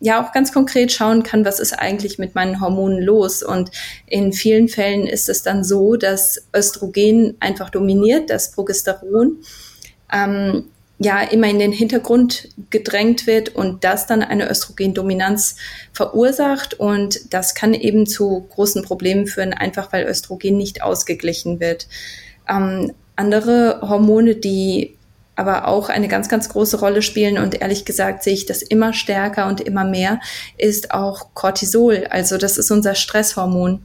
ja 0.00 0.22
auch 0.22 0.32
ganz 0.32 0.52
konkret 0.52 0.92
schauen 0.92 1.22
kann, 1.22 1.44
was 1.44 1.60
ist 1.60 1.72
eigentlich 1.72 2.18
mit 2.18 2.34
meinen 2.34 2.60
Hormonen 2.60 3.02
los. 3.02 3.42
Und 3.42 3.70
in 4.06 4.32
vielen 4.32 4.68
Fällen 4.68 5.06
ist 5.06 5.28
es 5.28 5.42
dann 5.42 5.64
so, 5.64 5.96
dass 5.96 6.46
Östrogen 6.54 7.36
einfach 7.40 7.70
dominiert, 7.70 8.28
das 8.28 8.52
Progesteron. 8.52 9.38
Ähm, 10.12 10.66
ja 10.98 11.22
immer 11.22 11.48
in 11.48 11.58
den 11.58 11.72
Hintergrund 11.72 12.48
gedrängt 12.70 13.26
wird 13.26 13.54
und 13.54 13.84
das 13.84 14.06
dann 14.06 14.22
eine 14.22 14.48
Östrogendominanz 14.48 15.56
verursacht 15.92 16.74
und 16.74 17.34
das 17.34 17.54
kann 17.54 17.74
eben 17.74 18.06
zu 18.06 18.46
großen 18.50 18.82
Problemen 18.84 19.26
führen, 19.26 19.52
einfach 19.52 19.92
weil 19.92 20.06
Östrogen 20.06 20.56
nicht 20.56 20.82
ausgeglichen 20.82 21.58
wird. 21.58 21.88
Ähm, 22.48 22.92
andere 23.16 23.80
Hormone, 23.82 24.36
die 24.36 24.96
aber 25.36 25.66
auch 25.66 25.88
eine 25.88 26.06
ganz, 26.06 26.28
ganz 26.28 26.48
große 26.48 26.78
Rolle 26.78 27.02
spielen 27.02 27.38
und 27.38 27.60
ehrlich 27.60 27.84
gesagt 27.84 28.22
sehe 28.22 28.34
ich 28.34 28.46
das 28.46 28.62
immer 28.62 28.92
stärker 28.92 29.48
und 29.48 29.60
immer 29.60 29.84
mehr, 29.84 30.20
ist 30.58 30.92
auch 30.92 31.34
Cortisol. 31.34 32.06
Also 32.08 32.38
das 32.38 32.56
ist 32.56 32.70
unser 32.70 32.94
Stresshormon. 32.94 33.84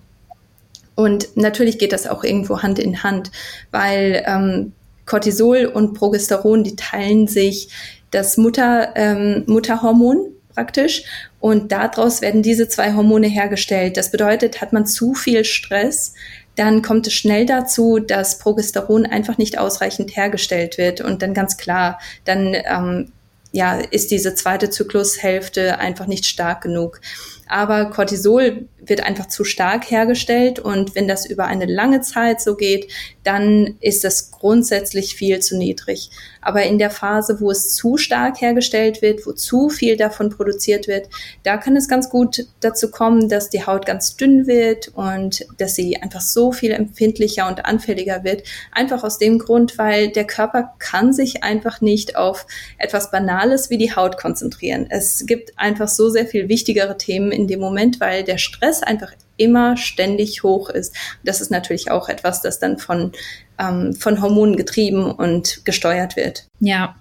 Und 0.96 1.38
natürlich 1.38 1.80
geht 1.80 1.94
das 1.94 2.08
auch 2.08 2.24
irgendwo 2.24 2.62
Hand 2.62 2.78
in 2.78 3.04
Hand, 3.04 3.32
weil 3.72 4.24
ähm, 4.28 4.74
Cortisol 5.10 5.66
und 5.66 5.96
Progesteron, 5.96 6.64
die 6.64 6.76
teilen 6.76 7.28
sich 7.28 7.70
das 8.12 8.38
Mutter, 8.38 8.94
ähm, 8.96 9.44
Mutterhormon 9.48 10.34
praktisch 10.54 11.04
und 11.40 11.72
daraus 11.72 12.22
werden 12.22 12.44
diese 12.44 12.68
zwei 12.68 12.94
Hormone 12.94 13.28
hergestellt. 13.28 13.98
Das 13.98 14.12
bedeutet, 14.12 14.62
hat 14.62 14.72
man 14.72 14.86
zu 14.86 15.14
viel 15.14 15.44
Stress, 15.46 16.14
dann 16.56 16.82
kommt 16.82 17.08
es 17.08 17.14
schnell 17.14 17.46
dazu, 17.46 18.00
dass 18.00 18.38
Progesteron 18.38 19.06
einfach 19.06 19.38
nicht 19.38 19.58
ausreichend 19.58 20.16
hergestellt 20.16 20.78
wird 20.78 21.02
und 21.02 21.22
dann 21.22 21.34
ganz 21.34 21.58
klar, 21.58 22.00
dann 22.26 22.54
ähm, 22.54 23.12
ja, 23.52 23.80
ist 23.80 24.12
diese 24.12 24.36
zweite 24.36 24.70
Zyklushälfte 24.70 25.80
einfach 25.80 26.06
nicht 26.06 26.26
stark 26.26 26.62
genug. 26.62 27.02
Aber 27.50 27.90
Cortisol 27.90 28.68
wird 28.80 29.04
einfach 29.04 29.28
zu 29.28 29.44
stark 29.44 29.90
hergestellt 29.90 30.60
und 30.60 30.96
wenn 30.96 31.08
das 31.08 31.26
über 31.26 31.46
eine 31.46 31.66
lange 31.66 32.02
Zeit 32.02 32.42
so 32.42 32.56
geht, 32.56 32.92
dann 33.24 33.76
ist 33.82 34.04
das 34.04 34.32
grundsätzlich 34.32 35.16
viel 35.16 35.40
zu 35.40 35.58
niedrig. 35.58 36.10
Aber 36.42 36.64
in 36.64 36.80
der 36.80 36.90
Phase, 36.90 37.42
wo 37.42 37.52
es 37.52 37.74
zu 37.74 37.98
stark 37.98 38.40
hergestellt 38.42 39.02
wird, 39.02 39.26
wo 39.26 39.34
zu 39.34 39.70
viel 39.70 39.98
davon 39.98 40.30
produziert 40.30 40.88
wird, 40.88 41.10
da 41.44 41.58
kann 41.58 41.76
es 41.76 41.88
ganz 41.88 42.10
gut 42.10 42.46
dazu 42.62 42.90
kommen, 42.90 43.30
dass 43.30 43.50
die 43.50 43.66
Haut 43.66 43.86
ganz 43.86 44.16
dünn 44.16 44.48
wird 44.48 44.90
und 44.90 45.46
dass 45.58 45.76
sie 45.76 45.98
einfach 45.98 46.22
so 46.22 46.52
viel 46.52 46.72
empfindlicher 46.72 47.48
und 47.48 47.66
anfälliger 47.66 48.24
wird. 48.24 48.44
Einfach 48.72 49.04
aus 49.04 49.18
dem 49.18 49.40
Grund, 49.40 49.78
weil 49.78 50.10
der 50.10 50.26
Körper 50.26 50.74
kann 50.80 51.14
sich 51.14 51.44
einfach 51.44 51.82
nicht 51.82 52.16
auf 52.16 52.46
etwas 52.78 53.12
Banales 53.12 53.70
wie 53.70 53.78
die 53.78 53.96
Haut 53.96 54.18
konzentrieren. 54.18 54.88
Es 54.90 55.26
gibt 55.26 55.52
einfach 55.58 55.90
so 55.90 56.10
sehr 56.10 56.26
viel 56.26 56.48
wichtigere 56.48 56.98
Themen 56.98 57.32
in 57.40 57.48
dem 57.48 57.60
Moment, 57.60 58.00
weil 58.00 58.24
der 58.24 58.38
Stress 58.38 58.84
einfach 58.84 59.12
immer 59.38 59.78
ständig 59.78 60.44
hoch 60.44 60.70
ist. 60.70 60.94
Das 61.24 61.42
ist 61.42 61.50
natürlich 61.50 61.90
auch 61.90 62.10
etwas, 62.10 62.42
das 62.42 62.60
dann 62.60 62.78
von, 62.78 63.14
ähm, 63.58 63.94
von 63.94 64.22
Hormonen 64.22 64.58
getrieben 64.58 65.12
und 65.12 65.66
gesteuert 65.66 66.16
wird. 66.16 66.46
Ja. 66.60 66.96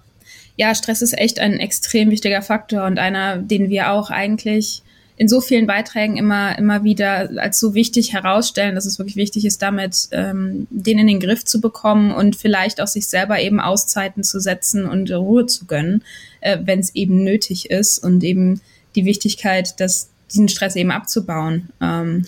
Ja, 0.55 0.75
Stress 0.75 1.01
ist 1.01 1.17
echt 1.17 1.39
ein 1.39 1.53
extrem 1.59 2.11
wichtiger 2.11 2.41
Faktor 2.41 2.85
und 2.85 2.99
einer, 2.99 3.37
den 3.37 3.69
wir 3.69 3.91
auch 3.91 4.09
eigentlich 4.09 4.83
in 5.15 5.27
so 5.27 5.41
vielen 5.41 5.67
Beiträgen 5.67 6.15
immer, 6.15 6.57
immer 6.57 6.83
wieder 6.85 7.29
als 7.37 7.59
so 7.59 7.73
wichtig 7.73 8.13
herausstellen, 8.13 8.75
dass 8.75 8.85
es 8.85 8.99
wirklich 8.99 9.17
wichtig 9.17 9.45
ist, 9.45 9.61
damit 9.61 10.07
ähm, 10.11 10.65
den 10.69 10.97
in 10.97 11.07
den 11.07 11.19
Griff 11.19 11.43
zu 11.43 11.59
bekommen 11.59 12.11
und 12.11 12.37
vielleicht 12.37 12.79
auch 12.79 12.87
sich 12.87 13.07
selber 13.07 13.39
eben 13.39 13.59
Auszeiten 13.59 14.23
zu 14.23 14.39
setzen 14.39 14.85
und 14.85 15.11
Ruhe 15.11 15.45
zu 15.45 15.65
gönnen, 15.65 16.03
äh, 16.39 16.57
wenn 16.63 16.79
es 16.79 16.95
eben 16.95 17.23
nötig 17.25 17.69
ist 17.69 17.99
und 17.99 18.23
eben 18.23 18.61
die 18.95 19.03
Wichtigkeit, 19.03 19.79
dass 19.81 20.09
diesen 20.31 20.49
Stress 20.49 20.75
eben 20.75 20.91
abzubauen. 20.91 21.69
Ähm, 21.81 22.25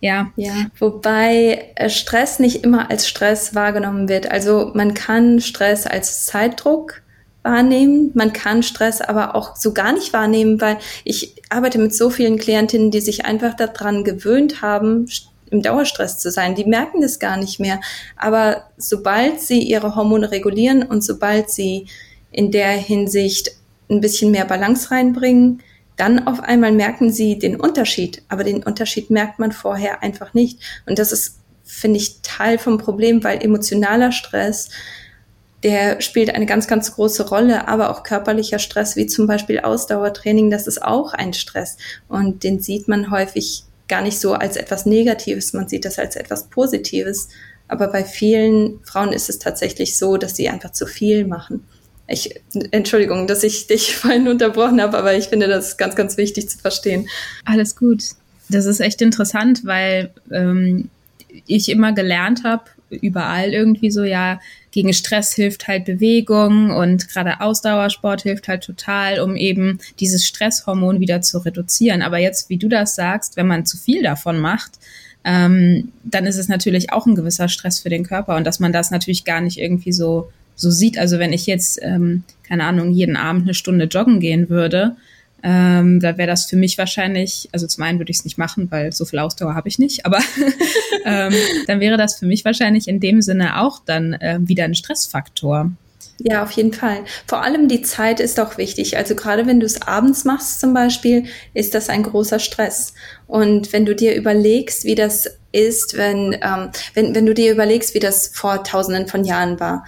ja. 0.00 0.30
Ja, 0.36 0.66
wobei 0.78 1.72
äh, 1.76 1.88
Stress 1.88 2.38
nicht 2.38 2.64
immer 2.64 2.90
als 2.90 3.08
Stress 3.08 3.54
wahrgenommen 3.54 4.08
wird. 4.08 4.30
Also 4.30 4.70
man 4.74 4.94
kann 4.94 5.40
Stress 5.40 5.86
als 5.86 6.26
Zeitdruck 6.26 7.02
wahrnehmen. 7.42 8.10
Man 8.14 8.32
kann 8.32 8.62
Stress 8.62 9.00
aber 9.00 9.34
auch 9.34 9.56
so 9.56 9.72
gar 9.72 9.92
nicht 9.92 10.12
wahrnehmen, 10.12 10.60
weil 10.60 10.78
ich 11.04 11.42
arbeite 11.48 11.78
mit 11.78 11.94
so 11.94 12.10
vielen 12.10 12.38
Klientinnen, 12.38 12.90
die 12.90 13.00
sich 13.00 13.24
einfach 13.24 13.54
daran 13.54 14.04
gewöhnt 14.04 14.62
haben, 14.62 15.06
im 15.50 15.62
Dauerstress 15.62 16.18
zu 16.18 16.30
sein. 16.30 16.54
Die 16.54 16.64
merken 16.64 17.00
das 17.00 17.18
gar 17.18 17.36
nicht 17.36 17.60
mehr. 17.60 17.80
Aber 18.16 18.64
sobald 18.76 19.40
sie 19.40 19.60
ihre 19.60 19.94
Hormone 19.94 20.30
regulieren 20.30 20.82
und 20.82 21.02
sobald 21.02 21.50
sie 21.50 21.86
in 22.32 22.50
der 22.50 22.72
Hinsicht 22.72 23.52
ein 23.90 24.00
bisschen 24.00 24.32
mehr 24.32 24.44
Balance 24.46 24.90
reinbringen, 24.90 25.62
dann 25.96 26.26
auf 26.26 26.40
einmal 26.40 26.72
merken 26.72 27.12
sie 27.12 27.38
den 27.38 27.60
Unterschied, 27.60 28.22
aber 28.28 28.44
den 28.44 28.62
Unterschied 28.62 29.10
merkt 29.10 29.38
man 29.38 29.52
vorher 29.52 30.02
einfach 30.02 30.34
nicht. 30.34 30.60
Und 30.86 30.98
das 30.98 31.12
ist, 31.12 31.38
finde 31.62 31.98
ich, 31.98 32.20
Teil 32.22 32.58
vom 32.58 32.78
Problem, 32.78 33.22
weil 33.22 33.42
emotionaler 33.42 34.10
Stress, 34.10 34.70
der 35.62 36.00
spielt 36.00 36.34
eine 36.34 36.46
ganz, 36.46 36.66
ganz 36.66 36.92
große 36.94 37.28
Rolle, 37.28 37.68
aber 37.68 37.90
auch 37.90 38.02
körperlicher 38.02 38.58
Stress, 38.58 38.96
wie 38.96 39.06
zum 39.06 39.26
Beispiel 39.26 39.60
Ausdauertraining, 39.60 40.50
das 40.50 40.66
ist 40.66 40.82
auch 40.82 41.14
ein 41.14 41.32
Stress. 41.32 41.78
Und 42.08 42.44
den 42.44 42.60
sieht 42.60 42.88
man 42.88 43.10
häufig 43.10 43.64
gar 43.88 44.02
nicht 44.02 44.18
so 44.18 44.34
als 44.34 44.56
etwas 44.56 44.84
Negatives, 44.86 45.52
man 45.52 45.68
sieht 45.68 45.84
das 45.84 45.98
als 45.98 46.16
etwas 46.16 46.48
Positives. 46.48 47.28
Aber 47.66 47.88
bei 47.88 48.04
vielen 48.04 48.80
Frauen 48.84 49.12
ist 49.12 49.30
es 49.30 49.38
tatsächlich 49.38 49.96
so, 49.96 50.16
dass 50.16 50.36
sie 50.36 50.48
einfach 50.48 50.72
zu 50.72 50.86
viel 50.86 51.26
machen. 51.26 51.64
Ich, 52.06 52.40
Entschuldigung, 52.70 53.26
dass 53.26 53.42
ich 53.42 53.66
dich 53.66 53.96
vorhin 53.96 54.28
unterbrochen 54.28 54.80
habe, 54.80 54.98
aber 54.98 55.16
ich 55.16 55.26
finde 55.26 55.48
das 55.48 55.76
ganz, 55.76 55.96
ganz 55.96 56.16
wichtig 56.16 56.48
zu 56.48 56.58
verstehen. 56.58 57.08
Alles 57.44 57.76
gut. 57.76 58.04
Das 58.48 58.66
ist 58.66 58.80
echt 58.80 59.00
interessant, 59.00 59.62
weil 59.64 60.12
ähm, 60.30 60.90
ich 61.46 61.68
immer 61.68 61.92
gelernt 61.92 62.44
habe, 62.44 62.64
überall 62.90 63.52
irgendwie 63.52 63.90
so, 63.90 64.04
ja, 64.04 64.40
gegen 64.70 64.92
Stress 64.92 65.32
hilft 65.34 65.66
halt 65.68 65.84
Bewegung 65.84 66.70
und 66.70 67.08
gerade 67.08 67.40
Ausdauersport 67.40 68.22
hilft 68.22 68.48
halt 68.48 68.62
total, 68.64 69.20
um 69.20 69.36
eben 69.36 69.78
dieses 70.00 70.26
Stresshormon 70.26 71.00
wieder 71.00 71.22
zu 71.22 71.38
reduzieren. 71.38 72.02
Aber 72.02 72.18
jetzt, 72.18 72.50
wie 72.50 72.56
du 72.56 72.68
das 72.68 72.94
sagst, 72.94 73.36
wenn 73.36 73.46
man 73.46 73.66
zu 73.66 73.76
viel 73.76 74.02
davon 74.02 74.38
macht, 74.38 74.72
ähm, 75.24 75.92
dann 76.04 76.26
ist 76.26 76.38
es 76.38 76.48
natürlich 76.48 76.92
auch 76.92 77.06
ein 77.06 77.14
gewisser 77.14 77.48
Stress 77.48 77.80
für 77.80 77.88
den 77.88 78.04
Körper 78.04 78.36
und 78.36 78.44
dass 78.44 78.60
man 78.60 78.72
das 78.72 78.90
natürlich 78.90 79.24
gar 79.24 79.40
nicht 79.40 79.58
irgendwie 79.58 79.92
so 79.92 80.30
so 80.54 80.70
sieht. 80.70 80.98
Also 80.98 81.18
wenn 81.18 81.32
ich 81.32 81.46
jetzt, 81.46 81.78
ähm, 81.82 82.24
keine 82.46 82.64
Ahnung, 82.64 82.92
jeden 82.92 83.16
Abend 83.16 83.42
eine 83.42 83.54
Stunde 83.54 83.86
joggen 83.86 84.20
gehen 84.20 84.48
würde, 84.48 84.96
ähm, 85.46 86.00
da 86.00 86.16
wäre 86.16 86.26
das 86.26 86.46
für 86.46 86.56
mich 86.56 86.78
wahrscheinlich, 86.78 87.50
also 87.52 87.66
zum 87.66 87.84
einen 87.84 87.98
würde 87.98 88.10
ich 88.10 88.18
es 88.18 88.24
nicht 88.24 88.38
machen, 88.38 88.70
weil 88.70 88.92
so 88.92 89.04
viel 89.04 89.18
Ausdauer 89.18 89.54
habe 89.54 89.68
ich 89.68 89.78
nicht, 89.78 90.06
aber 90.06 90.18
ähm, 91.04 91.34
dann 91.66 91.80
wäre 91.80 91.98
das 91.98 92.18
für 92.18 92.24
mich 92.24 92.46
wahrscheinlich 92.46 92.88
in 92.88 92.98
dem 92.98 93.20
Sinne 93.20 93.60
auch 93.60 93.80
dann 93.84 94.14
äh, 94.14 94.38
wieder 94.40 94.64
ein 94.64 94.74
Stressfaktor. 94.74 95.70
Ja, 96.18 96.44
auf 96.44 96.52
jeden 96.52 96.72
Fall. 96.72 97.04
Vor 97.26 97.42
allem 97.42 97.68
die 97.68 97.82
Zeit 97.82 98.20
ist 98.20 98.38
auch 98.40 98.56
wichtig. 98.56 98.96
Also 98.96 99.14
gerade 99.14 99.46
wenn 99.46 99.60
du 99.60 99.66
es 99.66 99.82
abends 99.82 100.24
machst 100.24 100.60
zum 100.60 100.72
Beispiel, 100.72 101.24
ist 101.52 101.74
das 101.74 101.90
ein 101.90 102.04
großer 102.04 102.38
Stress. 102.38 102.94
Und 103.26 103.72
wenn 103.72 103.84
du 103.84 103.94
dir 103.94 104.14
überlegst, 104.14 104.84
wie 104.84 104.94
das 104.94 105.28
ist, 105.52 105.96
wenn, 105.96 106.36
ähm, 106.40 106.70
wenn, 106.94 107.14
wenn 107.14 107.26
du 107.26 107.34
dir 107.34 107.52
überlegst, 107.52 107.94
wie 107.94 108.00
das 108.00 108.28
vor 108.28 108.64
tausenden 108.64 109.08
von 109.08 109.24
Jahren 109.24 109.58
war, 109.60 109.84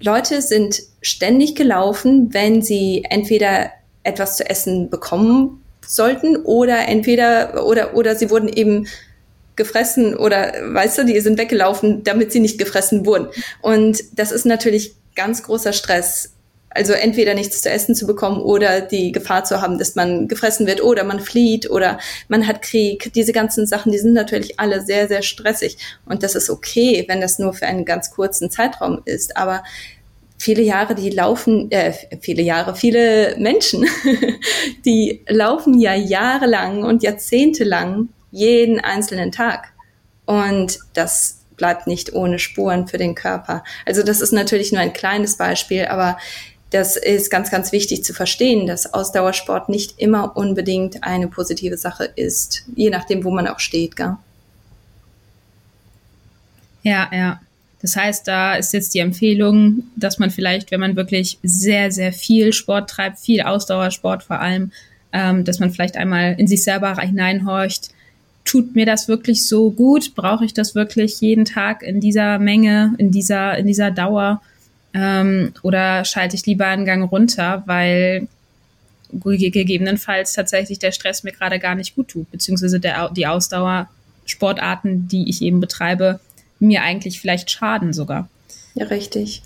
Leute 0.00 0.42
sind 0.42 0.82
ständig 1.02 1.54
gelaufen, 1.54 2.32
wenn 2.32 2.62
sie 2.62 3.04
entweder 3.08 3.70
etwas 4.02 4.36
zu 4.36 4.48
essen 4.48 4.90
bekommen 4.90 5.62
sollten 5.86 6.36
oder 6.36 6.88
entweder 6.88 7.66
oder 7.66 7.94
oder 7.94 8.16
sie 8.16 8.30
wurden 8.30 8.48
eben 8.48 8.86
gefressen 9.56 10.16
oder 10.16 10.52
weißt 10.72 10.98
du, 10.98 11.04
die 11.04 11.20
sind 11.20 11.38
weggelaufen, 11.38 12.02
damit 12.02 12.32
sie 12.32 12.40
nicht 12.40 12.58
gefressen 12.58 13.04
wurden. 13.04 13.28
Und 13.60 14.02
das 14.12 14.32
ist 14.32 14.46
natürlich 14.46 14.94
ganz 15.14 15.42
großer 15.42 15.72
Stress. 15.72 16.32
Also 16.72 16.92
entweder 16.92 17.34
nichts 17.34 17.62
zu 17.62 17.68
essen 17.68 17.96
zu 17.96 18.06
bekommen 18.06 18.40
oder 18.40 18.80
die 18.80 19.10
Gefahr 19.10 19.42
zu 19.44 19.60
haben, 19.60 19.78
dass 19.78 19.96
man 19.96 20.28
gefressen 20.28 20.68
wird 20.68 20.82
oder 20.82 21.02
man 21.02 21.18
flieht 21.18 21.68
oder 21.68 21.98
man 22.28 22.46
hat 22.46 22.62
Krieg. 22.62 23.12
Diese 23.14 23.32
ganzen 23.32 23.66
Sachen, 23.66 23.90
die 23.90 23.98
sind 23.98 24.12
natürlich 24.12 24.60
alle 24.60 24.80
sehr, 24.80 25.08
sehr 25.08 25.22
stressig. 25.22 25.78
Und 26.06 26.22
das 26.22 26.36
ist 26.36 26.48
okay, 26.48 27.04
wenn 27.08 27.20
das 27.20 27.40
nur 27.40 27.54
für 27.54 27.66
einen 27.66 27.84
ganz 27.84 28.12
kurzen 28.12 28.50
Zeitraum 28.50 29.02
ist. 29.04 29.36
Aber 29.36 29.64
viele 30.38 30.62
Jahre, 30.62 30.94
die 30.94 31.10
laufen, 31.10 31.70
äh, 31.72 31.92
viele 32.20 32.42
Jahre, 32.42 32.76
viele 32.76 33.34
Menschen, 33.38 33.86
die 34.84 35.24
laufen 35.28 35.78
ja 35.78 35.94
jahrelang 35.94 36.84
und 36.84 37.02
jahrzehntelang 37.02 38.10
jeden 38.30 38.78
einzelnen 38.78 39.32
Tag. 39.32 39.72
Und 40.24 40.78
das 40.94 41.40
bleibt 41.56 41.86
nicht 41.86 42.14
ohne 42.14 42.38
Spuren 42.38 42.88
für 42.88 42.96
den 42.96 43.14
Körper. 43.14 43.62
Also 43.84 44.02
das 44.02 44.22
ist 44.22 44.32
natürlich 44.32 44.72
nur 44.72 44.80
ein 44.80 44.94
kleines 44.94 45.36
Beispiel, 45.36 45.84
aber 45.84 46.16
das 46.70 46.96
ist 46.96 47.30
ganz, 47.30 47.50
ganz 47.50 47.72
wichtig 47.72 48.04
zu 48.04 48.14
verstehen, 48.14 48.66
dass 48.66 48.94
Ausdauersport 48.94 49.68
nicht 49.68 49.94
immer 49.98 50.36
unbedingt 50.36 51.02
eine 51.02 51.26
positive 51.26 51.76
Sache 51.76 52.04
ist, 52.04 52.64
je 52.76 52.90
nachdem, 52.90 53.24
wo 53.24 53.30
man 53.30 53.48
auch 53.48 53.58
steht. 53.58 53.96
Gell? 53.96 54.16
Ja, 56.82 57.10
ja. 57.12 57.40
Das 57.82 57.96
heißt, 57.96 58.28
da 58.28 58.54
ist 58.54 58.72
jetzt 58.72 58.94
die 58.94 58.98
Empfehlung, 58.98 59.84
dass 59.96 60.18
man 60.18 60.30
vielleicht, 60.30 60.70
wenn 60.70 60.80
man 60.80 60.96
wirklich 60.96 61.38
sehr, 61.42 61.90
sehr 61.90 62.12
viel 62.12 62.52
Sport 62.52 62.90
treibt, 62.90 63.18
viel 63.18 63.40
Ausdauersport 63.40 64.22
vor 64.22 64.38
allem, 64.40 64.70
ähm, 65.12 65.44
dass 65.44 65.58
man 65.58 65.70
vielleicht 65.70 65.96
einmal 65.96 66.34
in 66.38 66.46
sich 66.46 66.62
selber 66.62 66.94
hineinhorcht. 66.96 67.88
Tut 68.44 68.74
mir 68.74 68.86
das 68.86 69.08
wirklich 69.08 69.46
so 69.46 69.70
gut? 69.70 70.14
Brauche 70.14 70.44
ich 70.44 70.54
das 70.54 70.74
wirklich 70.74 71.20
jeden 71.20 71.46
Tag 71.46 71.82
in 71.82 72.00
dieser 72.00 72.38
Menge, 72.38 72.94
in 72.98 73.10
dieser, 73.10 73.56
in 73.56 73.66
dieser 73.66 73.90
Dauer? 73.90 74.42
Ähm, 74.92 75.52
oder 75.62 76.04
schalte 76.04 76.36
ich 76.36 76.46
lieber 76.46 76.66
einen 76.66 76.84
Gang 76.84 77.10
runter, 77.10 77.62
weil 77.66 78.28
gegebenenfalls 79.12 80.32
tatsächlich 80.32 80.78
der 80.78 80.92
Stress 80.92 81.22
mir 81.22 81.32
gerade 81.32 81.58
gar 81.58 81.74
nicht 81.74 81.96
gut 81.96 82.08
tut, 82.08 82.30
beziehungsweise 82.30 82.80
der, 82.80 83.10
die 83.10 83.26
Ausdauersportarten, 83.26 85.08
die 85.08 85.28
ich 85.28 85.42
eben 85.42 85.60
betreibe, 85.60 86.20
mir 86.58 86.82
eigentlich 86.82 87.20
vielleicht 87.20 87.50
schaden 87.50 87.92
sogar. 87.92 88.28
Ja, 88.74 88.86
richtig. 88.86 89.42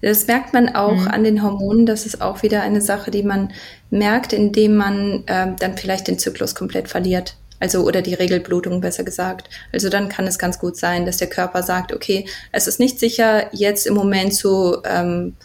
Das 0.00 0.26
merkt 0.26 0.52
man 0.52 0.74
auch 0.74 1.02
mhm. 1.02 1.08
an 1.08 1.24
den 1.24 1.42
Hormonen. 1.42 1.86
Das 1.86 2.04
ist 2.04 2.20
auch 2.20 2.42
wieder 2.42 2.62
eine 2.62 2.80
Sache, 2.80 3.10
die 3.10 3.22
man 3.22 3.52
merkt, 3.90 4.32
indem 4.32 4.76
man 4.76 5.24
ähm, 5.28 5.56
dann 5.58 5.78
vielleicht 5.78 6.08
den 6.08 6.18
Zyklus 6.18 6.54
komplett 6.54 6.88
verliert. 6.88 7.36
Also 7.60 7.82
oder 7.82 8.02
die 8.02 8.14
Regelblutung 8.14 8.80
besser 8.80 9.04
gesagt. 9.04 9.48
Also 9.72 9.88
dann 9.88 10.08
kann 10.08 10.26
es 10.26 10.38
ganz 10.38 10.58
gut 10.58 10.76
sein, 10.76 11.06
dass 11.06 11.18
der 11.18 11.28
Körper 11.28 11.62
sagt, 11.62 11.92
okay, 11.92 12.26
es 12.52 12.66
ist 12.66 12.80
nicht 12.80 12.98
sicher, 12.98 13.48
jetzt 13.52 13.86
im 13.86 13.94
Moment 13.94 14.34
zu, 14.34 14.78
ähm, 14.84 15.36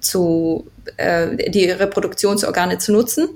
zu 0.00 0.66
äh, 0.96 1.50
die 1.50 1.70
Reproduktionsorgane 1.70 2.78
zu 2.78 2.92
nutzen. 2.92 3.28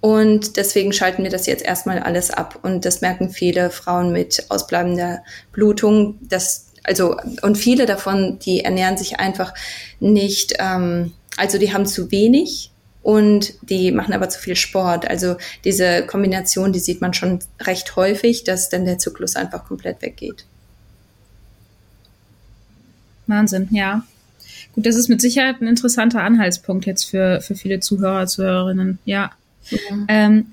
Und 0.00 0.56
deswegen 0.56 0.92
schalten 0.92 1.22
wir 1.22 1.30
das 1.30 1.46
jetzt 1.46 1.64
erstmal 1.64 1.98
alles 2.00 2.30
ab. 2.30 2.58
Und 2.62 2.84
das 2.84 3.00
merken 3.00 3.30
viele 3.30 3.70
Frauen 3.70 4.12
mit 4.12 4.46
ausbleibender 4.50 5.22
Blutung. 5.52 6.18
Das, 6.20 6.66
also, 6.84 7.16
und 7.42 7.56
viele 7.56 7.86
davon, 7.86 8.38
die 8.38 8.64
ernähren 8.64 8.96
sich 8.96 9.18
einfach 9.18 9.54
nicht, 9.98 10.54
ähm, 10.58 11.12
also 11.36 11.58
die 11.58 11.72
haben 11.72 11.86
zu 11.86 12.10
wenig 12.10 12.70
und 13.06 13.54
die 13.62 13.92
machen 13.92 14.12
aber 14.14 14.28
zu 14.28 14.40
viel 14.40 14.56
Sport. 14.56 15.08
Also 15.08 15.36
diese 15.62 16.04
Kombination, 16.04 16.72
die 16.72 16.80
sieht 16.80 17.00
man 17.00 17.14
schon 17.14 17.38
recht 17.60 17.94
häufig, 17.94 18.42
dass 18.42 18.68
dann 18.68 18.84
der 18.84 18.98
Zyklus 18.98 19.36
einfach 19.36 19.64
komplett 19.64 20.02
weggeht. 20.02 20.44
Wahnsinn, 23.28 23.68
ja. 23.70 24.02
Gut, 24.74 24.86
das 24.86 24.96
ist 24.96 25.06
mit 25.06 25.20
Sicherheit 25.20 25.60
ein 25.60 25.68
interessanter 25.68 26.24
Anhaltspunkt 26.24 26.84
jetzt 26.84 27.04
für, 27.04 27.40
für 27.42 27.54
viele 27.54 27.78
Zuhörer, 27.78 28.26
Zuhörerinnen. 28.26 28.98
Ja. 29.04 29.30
ja. 29.70 29.78
Ähm, 30.08 30.46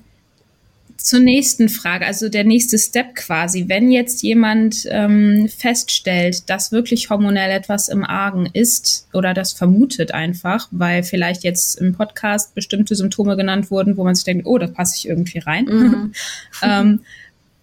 zur 1.04 1.20
nächsten 1.20 1.68
Frage, 1.68 2.06
also 2.06 2.30
der 2.30 2.44
nächste 2.44 2.78
Step 2.78 3.14
quasi. 3.14 3.68
Wenn 3.68 3.92
jetzt 3.92 4.22
jemand 4.22 4.86
ähm, 4.88 5.50
feststellt, 5.54 6.48
dass 6.48 6.72
wirklich 6.72 7.10
hormonell 7.10 7.50
etwas 7.50 7.88
im 7.88 8.04
Argen 8.04 8.46
ist 8.50 9.06
oder 9.12 9.34
das 9.34 9.52
vermutet 9.52 10.12
einfach, 10.12 10.66
weil 10.70 11.02
vielleicht 11.02 11.44
jetzt 11.44 11.78
im 11.78 11.94
Podcast 11.94 12.54
bestimmte 12.54 12.96
Symptome 12.96 13.36
genannt 13.36 13.70
wurden, 13.70 13.98
wo 13.98 14.04
man 14.04 14.14
sich 14.14 14.24
denkt, 14.24 14.46
oh, 14.46 14.56
da 14.56 14.66
passe 14.66 14.96
ich 14.96 15.06
irgendwie 15.06 15.40
rein. 15.40 15.66
Mhm. 15.66 16.12
ähm, 16.62 17.00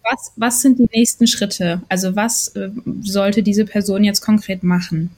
was, 0.04 0.34
was 0.36 0.62
sind 0.62 0.78
die 0.78 0.90
nächsten 0.94 1.26
Schritte? 1.26 1.82
Also 1.90 2.16
was 2.16 2.50
äh, 2.50 2.70
sollte 3.02 3.42
diese 3.42 3.66
Person 3.66 4.04
jetzt 4.04 4.22
konkret 4.22 4.62
machen? 4.62 5.10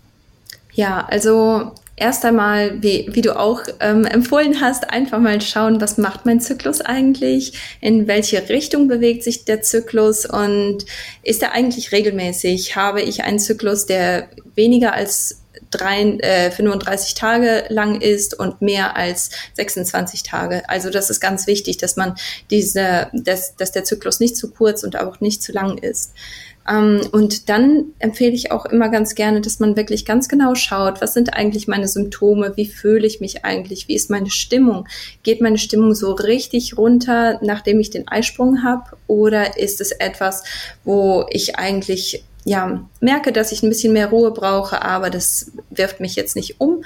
Ja, 0.72 1.06
also 1.10 1.76
erst 1.96 2.26
einmal, 2.26 2.82
wie, 2.82 3.08
wie 3.12 3.22
du 3.22 3.38
auch 3.38 3.62
ähm, 3.80 4.06
empfohlen 4.06 4.62
hast, 4.62 4.90
einfach 4.90 5.20
mal 5.20 5.40
schauen, 5.42 5.80
was 5.80 5.98
macht 5.98 6.26
mein 6.26 6.42
Zyklus 6.42 6.82
eigentlich, 6.82 7.54
in 7.82 8.08
welche 8.08 8.50
Richtung 8.50 8.88
bewegt 8.88 9.24
sich 9.24 9.46
der 9.46 9.62
Zyklus 9.62 10.26
und 10.26 10.86
ist 11.22 11.44
er 11.44 11.54
eigentlich 11.54 11.92
regelmäßig? 11.92 12.76
Habe 12.76 13.02
ich 13.02 13.24
einen 13.24 13.40
Zyklus, 13.40 13.86
der 13.86 14.28
weniger 14.56 14.94
als 14.94 15.44
drei, 15.70 16.02
äh, 16.20 16.52
35 16.52 17.16
Tage 17.16 17.66
lang 17.70 18.02
ist 18.02 18.38
und 18.38 18.62
mehr 18.62 18.96
als 18.96 19.32
26 19.54 20.24
Tage. 20.24 20.68
Also 20.70 20.90
das 20.90 21.10
ist 21.10 21.20
ganz 21.20 21.48
wichtig, 21.48 21.78
dass 21.78 21.96
man 21.96 22.16
diese, 22.50 23.10
dass, 23.14 23.56
dass 23.56 23.72
der 23.72 23.84
Zyklus 23.84 24.20
nicht 24.20 24.38
zu 24.38 24.52
kurz 24.52 24.84
und 24.84 24.98
auch 25.00 25.20
nicht 25.20 25.42
zu 25.42 25.52
lang 25.52 25.78
ist. 25.78 26.14
Ähm, 26.70 27.02
und 27.12 27.50
dann 27.50 27.86
empfehle 28.00 28.34
ich 28.34 28.52
auch 28.52 28.66
immer 28.66 28.90
ganz 28.90 29.16
gerne, 29.16 29.42
dass 29.42 29.60
man 29.60 29.76
wirklich 29.76 30.06
ganz 30.06 30.30
genau 30.30 30.56
schaut, 30.56 31.02
was 31.02 31.14
sind 31.14 31.34
eigentlich 31.34 31.68
meine 31.68 31.88
Symptome, 31.88 32.54
wie 32.56 32.68
fühle 32.68 33.06
ich 33.06 33.20
mich 33.20 33.44
eigentlich, 33.44 33.88
wie 33.88 33.96
ist 33.96 34.10
meine 34.10 34.30
Stimmung, 34.30 34.88
geht 35.24 35.42
meine 35.42 35.58
Stimmung 35.58 35.94
so 35.94 36.14
richtig 36.14 36.78
runter, 36.78 37.40
nachdem 37.42 37.80
ich 37.80 37.90
den 37.90 38.08
Eisprung 38.08 38.64
habe, 38.64 38.98
oder 39.08 39.58
ist 39.58 39.82
es 39.82 39.92
etwas, 39.92 40.44
wo 40.84 41.26
ich 41.30 41.58
eigentlich 41.58 42.24
ja 42.46 42.88
merke, 43.00 43.32
dass 43.32 43.52
ich 43.52 43.64
ein 43.64 43.70
bisschen 43.70 43.94
mehr 43.94 44.08
Ruhe 44.08 44.32
brauche, 44.32 44.82
aber 44.82 45.10
das 45.10 45.52
wirft 45.70 46.00
mich 46.00 46.16
jetzt 46.16 46.36
nicht 46.36 46.60
um? 46.60 46.84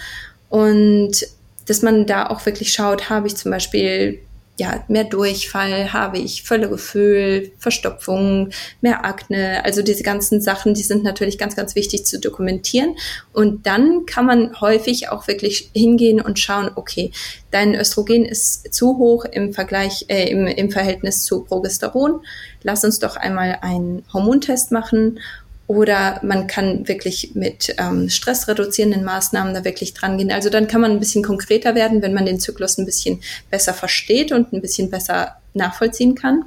Und 0.50 1.28
dass 1.68 1.82
man 1.82 2.06
da 2.06 2.28
auch 2.28 2.46
wirklich 2.46 2.72
schaut, 2.72 3.10
habe 3.10 3.28
ich 3.28 3.36
zum 3.36 3.52
Beispiel 3.52 4.20
ja, 4.60 4.84
mehr 4.88 5.04
Durchfall 5.04 5.94
habe 5.94 6.18
ich, 6.18 6.44
Völlegefühl, 6.44 7.52
Verstopfung, 7.60 8.50
mehr 8.82 9.06
Akne. 9.06 9.64
Also 9.64 9.84
diese 9.84 10.02
ganzen 10.02 10.42
Sachen, 10.42 10.74
die 10.74 10.82
sind 10.82 11.04
natürlich 11.04 11.38
ganz, 11.38 11.56
ganz 11.56 11.76
wichtig 11.76 12.06
zu 12.06 12.20
dokumentieren. 12.20 12.96
Und 13.34 13.68
dann 13.68 14.08
kann 14.08 14.26
man 14.26 14.60
häufig 14.60 15.10
auch 15.10 15.28
wirklich 15.28 15.70
hingehen 15.76 16.20
und 16.20 16.40
schauen, 16.40 16.72
okay, 16.74 17.12
dein 17.52 17.76
Östrogen 17.76 18.26
ist 18.26 18.74
zu 18.74 18.98
hoch 18.98 19.26
im 19.26 19.54
Vergleich, 19.54 20.06
äh, 20.08 20.28
im, 20.30 20.48
im 20.48 20.72
Verhältnis 20.72 21.24
zu 21.24 21.44
Progesteron. 21.44 22.22
Lass 22.64 22.84
uns 22.84 22.98
doch 22.98 23.16
einmal 23.16 23.60
einen 23.62 24.04
Hormontest 24.12 24.72
machen 24.72 25.20
oder 25.68 26.20
man 26.24 26.48
kann 26.48 26.88
wirklich 26.88 27.32
mit 27.36 27.76
ähm, 27.78 28.10
stressreduzierenden 28.10 29.04
Maßnahmen 29.04 29.54
da 29.54 29.66
wirklich 29.66 29.94
dran 29.94 30.18
gehen. 30.18 30.32
Also 30.32 30.50
dann 30.50 30.68
kann 30.68 30.80
man 30.80 30.92
ein 30.92 31.00
bisschen 31.00 31.24
konkreter 31.24 31.76
werden, 31.76 32.02
wenn 32.02 32.14
man 32.14 32.26
den 32.26 32.40
Zyklus 32.40 32.78
ein 32.78 32.86
bisschen 32.86 33.22
besser 33.52 33.74
versteht 33.74 34.32
und 34.32 34.54
ein 34.54 34.62
bisschen 34.62 34.90
besser 34.90 35.36
nachvollziehen 35.54 36.16
kann. 36.16 36.46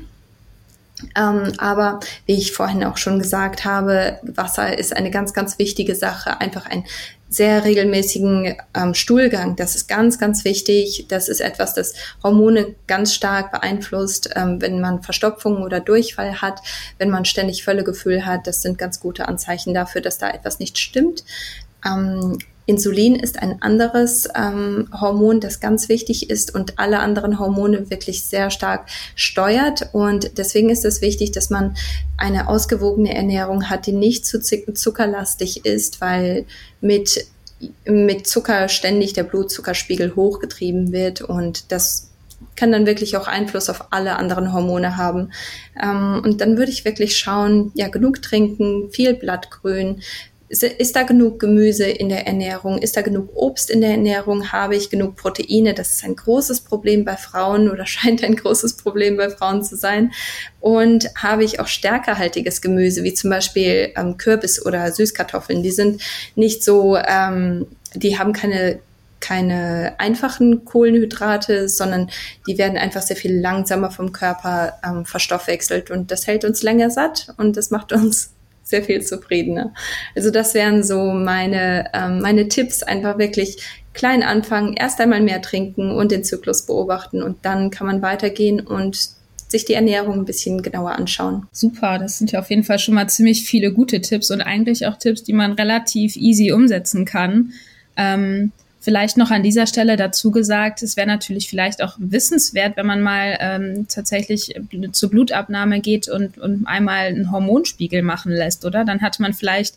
Ähm, 1.17 1.53
aber 1.59 2.01
wie 2.27 2.37
ich 2.37 2.53
vorhin 2.53 2.85
auch 2.85 2.97
schon 2.97 3.19
gesagt 3.19 3.65
habe, 3.65 4.19
Wasser 4.23 4.79
ist 4.79 4.97
eine 4.97 5.11
ganz, 5.11 5.33
ganz 5.35 5.59
wichtige 5.59 5.95
Sache. 5.95 6.41
Einfach 6.41 6.67
ein 6.67 6.85
sehr 7.31 7.65
regelmäßigen 7.65 8.57
ähm, 8.75 8.95
Stuhlgang. 8.95 9.55
Das 9.55 9.77
ist 9.77 9.89
ganz, 9.89 10.19
ganz 10.19 10.45
wichtig. 10.45 11.07
Das 11.09 11.29
ist 11.29 11.41
etwas, 11.41 11.75
das 11.75 11.95
Hormone 12.25 12.75
ganz 12.89 13.15
stark 13.15 13.53
beeinflusst, 13.53 14.31
ähm, 14.35 14.61
wenn 14.61 14.81
man 14.81 15.03
Verstopfung 15.03 15.63
oder 15.63 15.79
Durchfall 15.81 16.43
hat, 16.43 16.61
wenn 16.99 17.09
man 17.09 17.25
ständig 17.25 17.63
Völlegefühl 17.63 18.27
hat. 18.27 18.49
Das 18.49 18.63
sind 18.63 18.79
ganz 18.79 18.99
gute 18.99 19.29
Anzeichen 19.29 19.73
dafür, 19.73 20.01
dass 20.01 20.19
da 20.19 20.29
etwas 20.29 20.59
nicht 20.59 20.77
stimmt. 20.79 21.25
Ähm, 21.87 22.37
Insulin 22.71 23.17
ist 23.17 23.43
ein 23.43 23.61
anderes 23.61 24.29
ähm, 24.37 24.89
Hormon, 24.93 25.41
das 25.41 25.59
ganz 25.59 25.89
wichtig 25.89 26.31
ist 26.31 26.55
und 26.55 26.79
alle 26.79 27.01
anderen 27.01 27.41
Hormone 27.41 27.91
wirklich 27.91 28.23
sehr 28.23 28.51
stark 28.51 28.87
steuert. 29.17 29.91
Und 29.93 30.39
deswegen 30.39 30.71
ist 30.71 30.85
es 30.85 31.03
wichtig, 31.03 31.33
dass 31.33 31.51
man 31.51 31.77
eine 32.17 32.49
ausgewogene 32.49 33.13
Ernährung 33.13 33.69
hat, 33.69 33.87
die 33.87 33.93
nicht 33.93 34.25
zu 34.25 34.41
zuckerlastig 34.41 35.67
ist, 35.67 36.01
weil 36.01 36.47
mit 36.81 37.27
mit 37.85 38.27
Zucker 38.27 38.69
ständig 38.69 39.13
der 39.13 39.25
Blutzuckerspiegel 39.25 40.17
hochgetrieben 40.17 40.93
wird 40.93 41.21
und 41.21 41.71
das 41.73 42.11
kann 42.57 42.73
dann 42.73 42.87
wirklich 42.87 43.17
auch 43.17 43.27
Einfluss 43.27 43.69
auf 43.69 43.93
alle 43.93 44.17
anderen 44.17 44.53
Hormone 44.53 44.97
haben. 44.97 45.33
Ähm, 45.83 46.23
und 46.25 46.41
dann 46.41 46.57
würde 46.57 46.73
ich 46.73 46.85
wirklich 46.85 47.19
schauen, 47.19 47.71
ja, 47.75 47.89
genug 47.89 48.23
trinken, 48.23 48.91
viel 48.91 49.15
Blattgrün, 49.15 50.03
ist 50.51 50.97
da 50.97 51.05
genug 51.05 51.39
Gemüse 51.39 51.85
in 51.85 52.09
der 52.09 52.27
Ernährung? 52.27 52.79
Ist 52.79 52.97
da 52.97 53.03
genug 53.03 53.31
Obst 53.37 53.71
in 53.71 53.81
der 53.81 53.91
Ernährung? 53.91 54.51
Habe 54.51 54.75
ich 54.75 54.91
genug 54.91 55.15
Proteine? 55.15 55.75
Das 55.75 55.93
ist 55.93 56.05
ein 56.05 56.17
großes 56.17 56.63
Problem 56.63 57.05
bei 57.05 57.17
Frauen 57.17 57.71
oder 57.71 57.87
scheint 57.87 58.25
ein 58.25 58.35
großes 58.35 58.77
Problem 58.77 59.17
bei 59.17 59.31
Frauen 59.31 59.63
zu 59.63 59.77
sein. 59.77 60.13
Und 60.59 61.09
habe 61.15 61.45
ich 61.45 61.61
auch 61.61 61.69
stärkerhaltiges 61.69 62.61
Gemüse, 62.63 63.05
wie 63.05 63.15
zum 63.15 63.31
Beispiel 63.31 63.93
ähm, 63.97 64.17
Kürbis 64.17 64.65
oder 64.67 64.91
Süßkartoffeln? 64.91 65.63
Die 65.63 65.71
sind 65.71 66.03
nicht 66.35 66.65
so, 66.65 66.97
ähm, 66.97 67.67
die 67.95 68.19
haben 68.19 68.33
keine 68.33 68.81
keine 69.21 69.97
einfachen 69.99 70.65
Kohlenhydrate, 70.65 71.69
sondern 71.69 72.09
die 72.49 72.57
werden 72.57 72.79
einfach 72.79 73.03
sehr 73.03 73.17
viel 73.17 73.39
langsamer 73.39 73.91
vom 73.91 74.13
Körper 74.13 74.79
ähm, 74.83 75.05
verstoffwechselt 75.05 75.91
und 75.91 76.11
das 76.11 76.27
hält 76.27 76.47
uns 76.47 76.63
länger 76.63 76.89
satt 76.91 77.35
und 77.37 77.59
das 77.59 77.71
macht 77.71 77.93
uns 77.93 78.31
sehr 78.71 78.83
viel 78.83 79.03
zufriedener. 79.03 79.75
Also 80.17 80.31
das 80.31 80.55
wären 80.55 80.83
so 80.83 81.13
meine, 81.13 81.91
ähm, 81.93 82.21
meine 82.21 82.49
Tipps, 82.49 82.83
einfach 82.83 83.19
wirklich 83.19 83.59
klein 83.93 84.23
anfangen, 84.23 84.75
erst 84.75 85.01
einmal 85.01 85.21
mehr 85.21 85.43
trinken 85.43 85.91
und 85.91 86.13
den 86.13 86.25
Zyklus 86.25 86.67
beobachten 86.67 87.23
und 87.23 87.39
dann 87.43 87.71
kann 87.71 87.87
man 87.87 88.03
weitergehen 88.03 88.61
und 88.61 89.11
sich 89.49 89.65
die 89.65 89.75
Ernährung 89.75 90.15
ein 90.15 90.25
bisschen 90.25 90.63
genauer 90.63 90.93
anschauen. 90.93 91.47
Super, 91.51 91.99
das 91.99 92.19
sind 92.19 92.31
ja 92.31 92.39
auf 92.39 92.51
jeden 92.51 92.63
Fall 92.63 92.79
schon 92.79 92.95
mal 92.95 93.09
ziemlich 93.09 93.45
viele 93.45 93.73
gute 93.73 94.01
Tipps 94.01 94.31
und 94.31 94.41
eigentlich 94.41 94.87
auch 94.87 94.97
Tipps, 94.97 95.25
die 95.25 95.33
man 95.33 95.53
relativ 95.53 96.17
easy 96.17 96.53
umsetzen 96.53 97.05
kann. 97.05 97.53
Ähm, 97.97 98.53
Vielleicht 98.83 99.19
noch 99.19 99.31
an 99.31 99.43
dieser 99.43 99.67
Stelle 99.67 99.97
dazu 99.97 100.31
gesagt, 100.31 100.83
es 100.83 100.97
wäre 100.97 101.07
natürlich 101.07 101.51
vielleicht 101.51 101.83
auch 101.83 101.97
wissenswert, 101.99 102.79
wenn 102.79 102.87
man 102.87 103.03
mal 103.03 103.37
ähm, 103.39 103.87
tatsächlich 103.89 104.55
zur 104.93 105.11
Blutabnahme 105.11 105.81
geht 105.81 106.09
und, 106.09 106.39
und 106.39 106.67
einmal 106.67 107.07
einen 107.07 107.31
Hormonspiegel 107.31 108.01
machen 108.01 108.33
lässt, 108.33 108.65
oder? 108.65 108.87
Dann 108.87 109.03
hat 109.03 109.21
man 109.21 109.35
vielleicht 109.35 109.75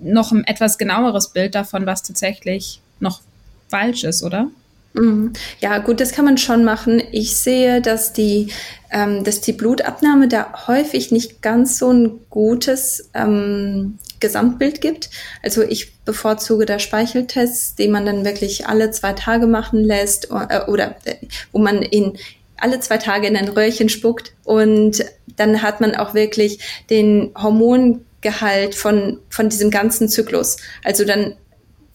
noch 0.00 0.32
ein 0.32 0.44
etwas 0.44 0.78
genaueres 0.78 1.28
Bild 1.28 1.54
davon, 1.54 1.84
was 1.84 2.02
tatsächlich 2.02 2.80
noch 2.98 3.20
falsch 3.68 4.04
ist, 4.04 4.22
oder? 4.22 4.48
Mhm. 4.94 5.32
Ja, 5.60 5.78
gut, 5.78 6.00
das 6.00 6.12
kann 6.12 6.24
man 6.24 6.38
schon 6.38 6.64
machen. 6.64 7.02
Ich 7.12 7.36
sehe, 7.36 7.80
dass 7.80 8.12
die, 8.12 8.48
ähm, 8.90 9.22
dass 9.22 9.40
die 9.40 9.52
Blutabnahme 9.52 10.28
da 10.28 10.66
häufig 10.66 11.12
nicht 11.12 11.42
ganz 11.42 11.78
so 11.78 11.92
ein 11.92 12.20
gutes 12.28 13.10
ähm, 13.14 13.98
Gesamtbild 14.20 14.80
gibt. 14.80 15.10
Also 15.42 15.62
ich 15.62 15.98
bevorzuge 16.04 16.66
da 16.66 16.78
Speicheltests, 16.78 17.74
die 17.74 17.88
man 17.88 18.06
dann 18.06 18.24
wirklich 18.24 18.66
alle 18.66 18.90
zwei 18.90 19.14
Tage 19.14 19.46
machen 19.46 19.82
lässt 19.82 20.30
äh, 20.30 20.60
oder 20.66 20.96
äh, 21.04 21.16
wo 21.52 21.58
man 21.58 21.82
in 21.82 22.18
alle 22.56 22.80
zwei 22.80 22.98
Tage 22.98 23.26
in 23.26 23.36
ein 23.36 23.48
Röhrchen 23.48 23.88
spuckt 23.88 24.34
und 24.44 25.04
dann 25.36 25.62
hat 25.62 25.80
man 25.80 25.94
auch 25.94 26.12
wirklich 26.14 26.60
den 26.90 27.32
Hormongehalt 27.36 28.74
von, 28.74 29.18
von 29.30 29.48
diesem 29.48 29.70
ganzen 29.70 30.08
Zyklus. 30.08 30.58
Also 30.84 31.04
dann, 31.04 31.34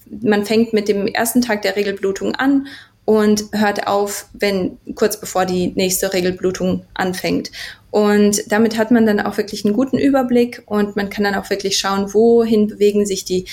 man 0.09 0.45
fängt 0.45 0.73
mit 0.73 0.87
dem 0.87 1.07
ersten 1.07 1.41
Tag 1.41 1.61
der 1.61 1.75
Regelblutung 1.75 2.33
an 2.33 2.67
und 3.05 3.45
hört 3.51 3.85
auf, 3.85 4.27
wenn 4.33 4.79
kurz 4.95 5.19
bevor 5.19 5.45
die 5.45 5.67
nächste 5.75 6.13
Regelblutung 6.13 6.85
anfängt. 6.95 7.51
Und 7.95 8.51
damit 8.51 8.77
hat 8.77 8.91
man 8.91 9.05
dann 9.05 9.21
auch 9.21 9.37
wirklich 9.37 9.63
einen 9.63 9.73
guten 9.73 9.97
Überblick 9.97 10.63
und 10.65 10.97
man 10.97 11.09
kann 11.09 11.23
dann 11.23 11.35
auch 11.35 11.49
wirklich 11.49 11.77
schauen, 11.77 12.13
wohin 12.13 12.67
bewegen 12.67 13.05
sich 13.05 13.23
die, 13.23 13.45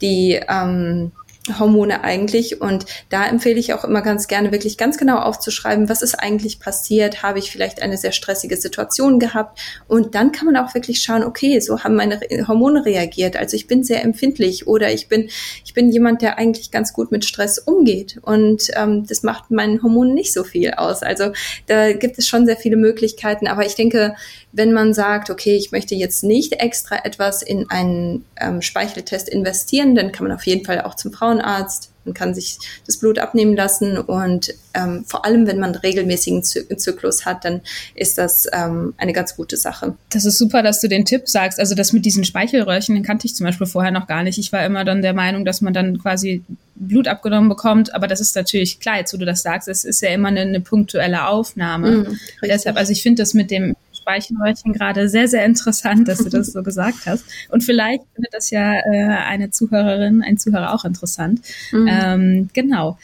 die 0.00 0.40
ähm, 0.48 1.12
Hormone 1.58 2.04
eigentlich. 2.04 2.60
Und 2.60 2.86
da 3.08 3.26
empfehle 3.26 3.58
ich 3.58 3.74
auch 3.74 3.84
immer 3.84 4.02
ganz 4.02 4.28
gerne, 4.28 4.52
wirklich 4.52 4.78
ganz 4.78 4.98
genau 4.98 5.18
aufzuschreiben, 5.18 5.88
was 5.88 6.02
ist 6.02 6.14
eigentlich 6.14 6.60
passiert, 6.60 7.22
habe 7.22 7.38
ich 7.38 7.50
vielleicht 7.50 7.82
eine 7.82 7.96
sehr 7.96 8.12
stressige 8.12 8.56
Situation 8.56 9.18
gehabt. 9.18 9.60
Und 9.88 10.14
dann 10.14 10.32
kann 10.32 10.46
man 10.46 10.56
auch 10.56 10.74
wirklich 10.74 11.02
schauen, 11.02 11.24
okay, 11.24 11.60
so 11.60 11.82
haben 11.82 11.96
meine 11.96 12.20
Hormone 12.46 12.84
reagiert. 12.84 13.36
Also 13.36 13.56
ich 13.56 13.66
bin 13.66 13.82
sehr 13.82 14.02
empfindlich 14.02 14.66
oder 14.66 14.92
ich 14.92 15.08
bin, 15.08 15.28
ich 15.64 15.74
bin 15.74 15.90
jemand, 15.90 16.22
der 16.22 16.38
eigentlich 16.38 16.70
ganz 16.70 16.92
gut 16.92 17.10
mit 17.10 17.24
Stress 17.24 17.58
umgeht. 17.58 18.18
Und 18.22 18.70
ähm, 18.76 19.06
das 19.06 19.22
macht 19.22 19.50
meinen 19.50 19.82
Hormonen 19.82 20.14
nicht 20.14 20.32
so 20.32 20.44
viel 20.44 20.72
aus. 20.72 21.02
Also 21.02 21.32
da 21.66 21.92
gibt 21.92 22.18
es 22.18 22.28
schon 22.28 22.46
sehr 22.46 22.56
viele 22.56 22.76
Möglichkeiten. 22.76 23.46
Aber 23.46 23.64
ich 23.66 23.74
denke, 23.74 24.14
wenn 24.52 24.72
man 24.72 24.94
sagt, 24.94 25.30
okay, 25.30 25.56
ich 25.56 25.70
möchte 25.70 25.94
jetzt 25.94 26.24
nicht 26.24 26.54
extra 26.54 27.04
etwas 27.04 27.42
in 27.42 27.70
einen 27.70 28.24
ähm, 28.40 28.62
Speicheltest 28.62 29.28
investieren, 29.28 29.94
dann 29.94 30.12
kann 30.12 30.26
man 30.26 30.36
auf 30.36 30.46
jeden 30.46 30.64
Fall 30.64 30.80
auch 30.82 30.94
zum 30.94 31.12
Frauenarzt 31.12 31.92
und 32.04 32.14
kann 32.14 32.34
sich 32.34 32.58
das 32.86 32.96
Blut 32.96 33.18
abnehmen 33.18 33.54
lassen. 33.54 33.98
Und 33.98 34.54
ähm, 34.74 35.04
vor 35.06 35.24
allem, 35.24 35.46
wenn 35.46 35.58
man 35.58 35.74
regelmäßigen 35.74 36.42
Zy 36.42 36.66
Zyklus 36.76 37.26
hat, 37.26 37.44
dann 37.44 37.60
ist 37.94 38.18
das 38.18 38.46
ähm, 38.52 38.94
eine 38.96 39.12
ganz 39.12 39.36
gute 39.36 39.56
Sache. 39.56 39.94
Das 40.08 40.24
ist 40.24 40.38
super, 40.38 40.62
dass 40.62 40.80
du 40.80 40.88
den 40.88 41.04
Tipp 41.04 41.28
sagst. 41.28 41.60
Also 41.60 41.74
das 41.74 41.92
mit 41.92 42.04
diesen 42.04 42.24
Speichelröhrchen, 42.24 42.94
den 42.94 43.04
kannte 43.04 43.26
ich 43.26 43.36
zum 43.36 43.44
Beispiel 43.46 43.66
vorher 43.66 43.92
noch 43.92 44.06
gar 44.06 44.22
nicht. 44.22 44.38
Ich 44.38 44.50
war 44.52 44.64
immer 44.64 44.84
dann 44.84 45.02
der 45.02 45.14
Meinung, 45.14 45.44
dass 45.44 45.60
man 45.60 45.74
dann 45.74 45.98
quasi 45.98 46.42
Blut 46.74 47.08
abgenommen 47.08 47.50
bekommt, 47.50 47.94
aber 47.94 48.06
das 48.06 48.20
ist 48.20 48.34
natürlich 48.34 48.80
klar, 48.80 48.96
jetzt 48.96 49.12
wo 49.12 49.18
du 49.18 49.26
das 49.26 49.42
sagst, 49.42 49.68
es 49.68 49.84
ist 49.84 50.00
ja 50.00 50.08
immer 50.08 50.28
eine, 50.28 50.40
eine 50.40 50.60
punktuelle 50.60 51.26
Aufnahme. 51.26 51.90
Mm, 51.90 52.18
Deshalb, 52.42 52.78
also 52.78 52.90
ich 52.90 53.02
finde 53.02 53.22
das 53.22 53.34
mit 53.34 53.50
dem 53.50 53.76
Speichelröhrchen 54.10 54.72
gerade 54.72 55.08
sehr, 55.08 55.28
sehr 55.28 55.44
interessant, 55.44 56.08
dass 56.08 56.18
du 56.18 56.30
das 56.30 56.52
so 56.52 56.62
gesagt 56.64 57.06
hast. 57.06 57.24
Und 57.50 57.62
vielleicht 57.62 58.02
findet 58.14 58.34
das 58.34 58.50
ja 58.50 58.74
äh, 58.74 59.06
eine 59.26 59.50
Zuhörerin, 59.50 60.22
ein 60.22 60.38
Zuhörer 60.38 60.74
auch 60.74 60.84
interessant. 60.84 61.40
Mhm. 61.72 61.88
Ähm, 61.88 62.50
genau. 62.52 62.98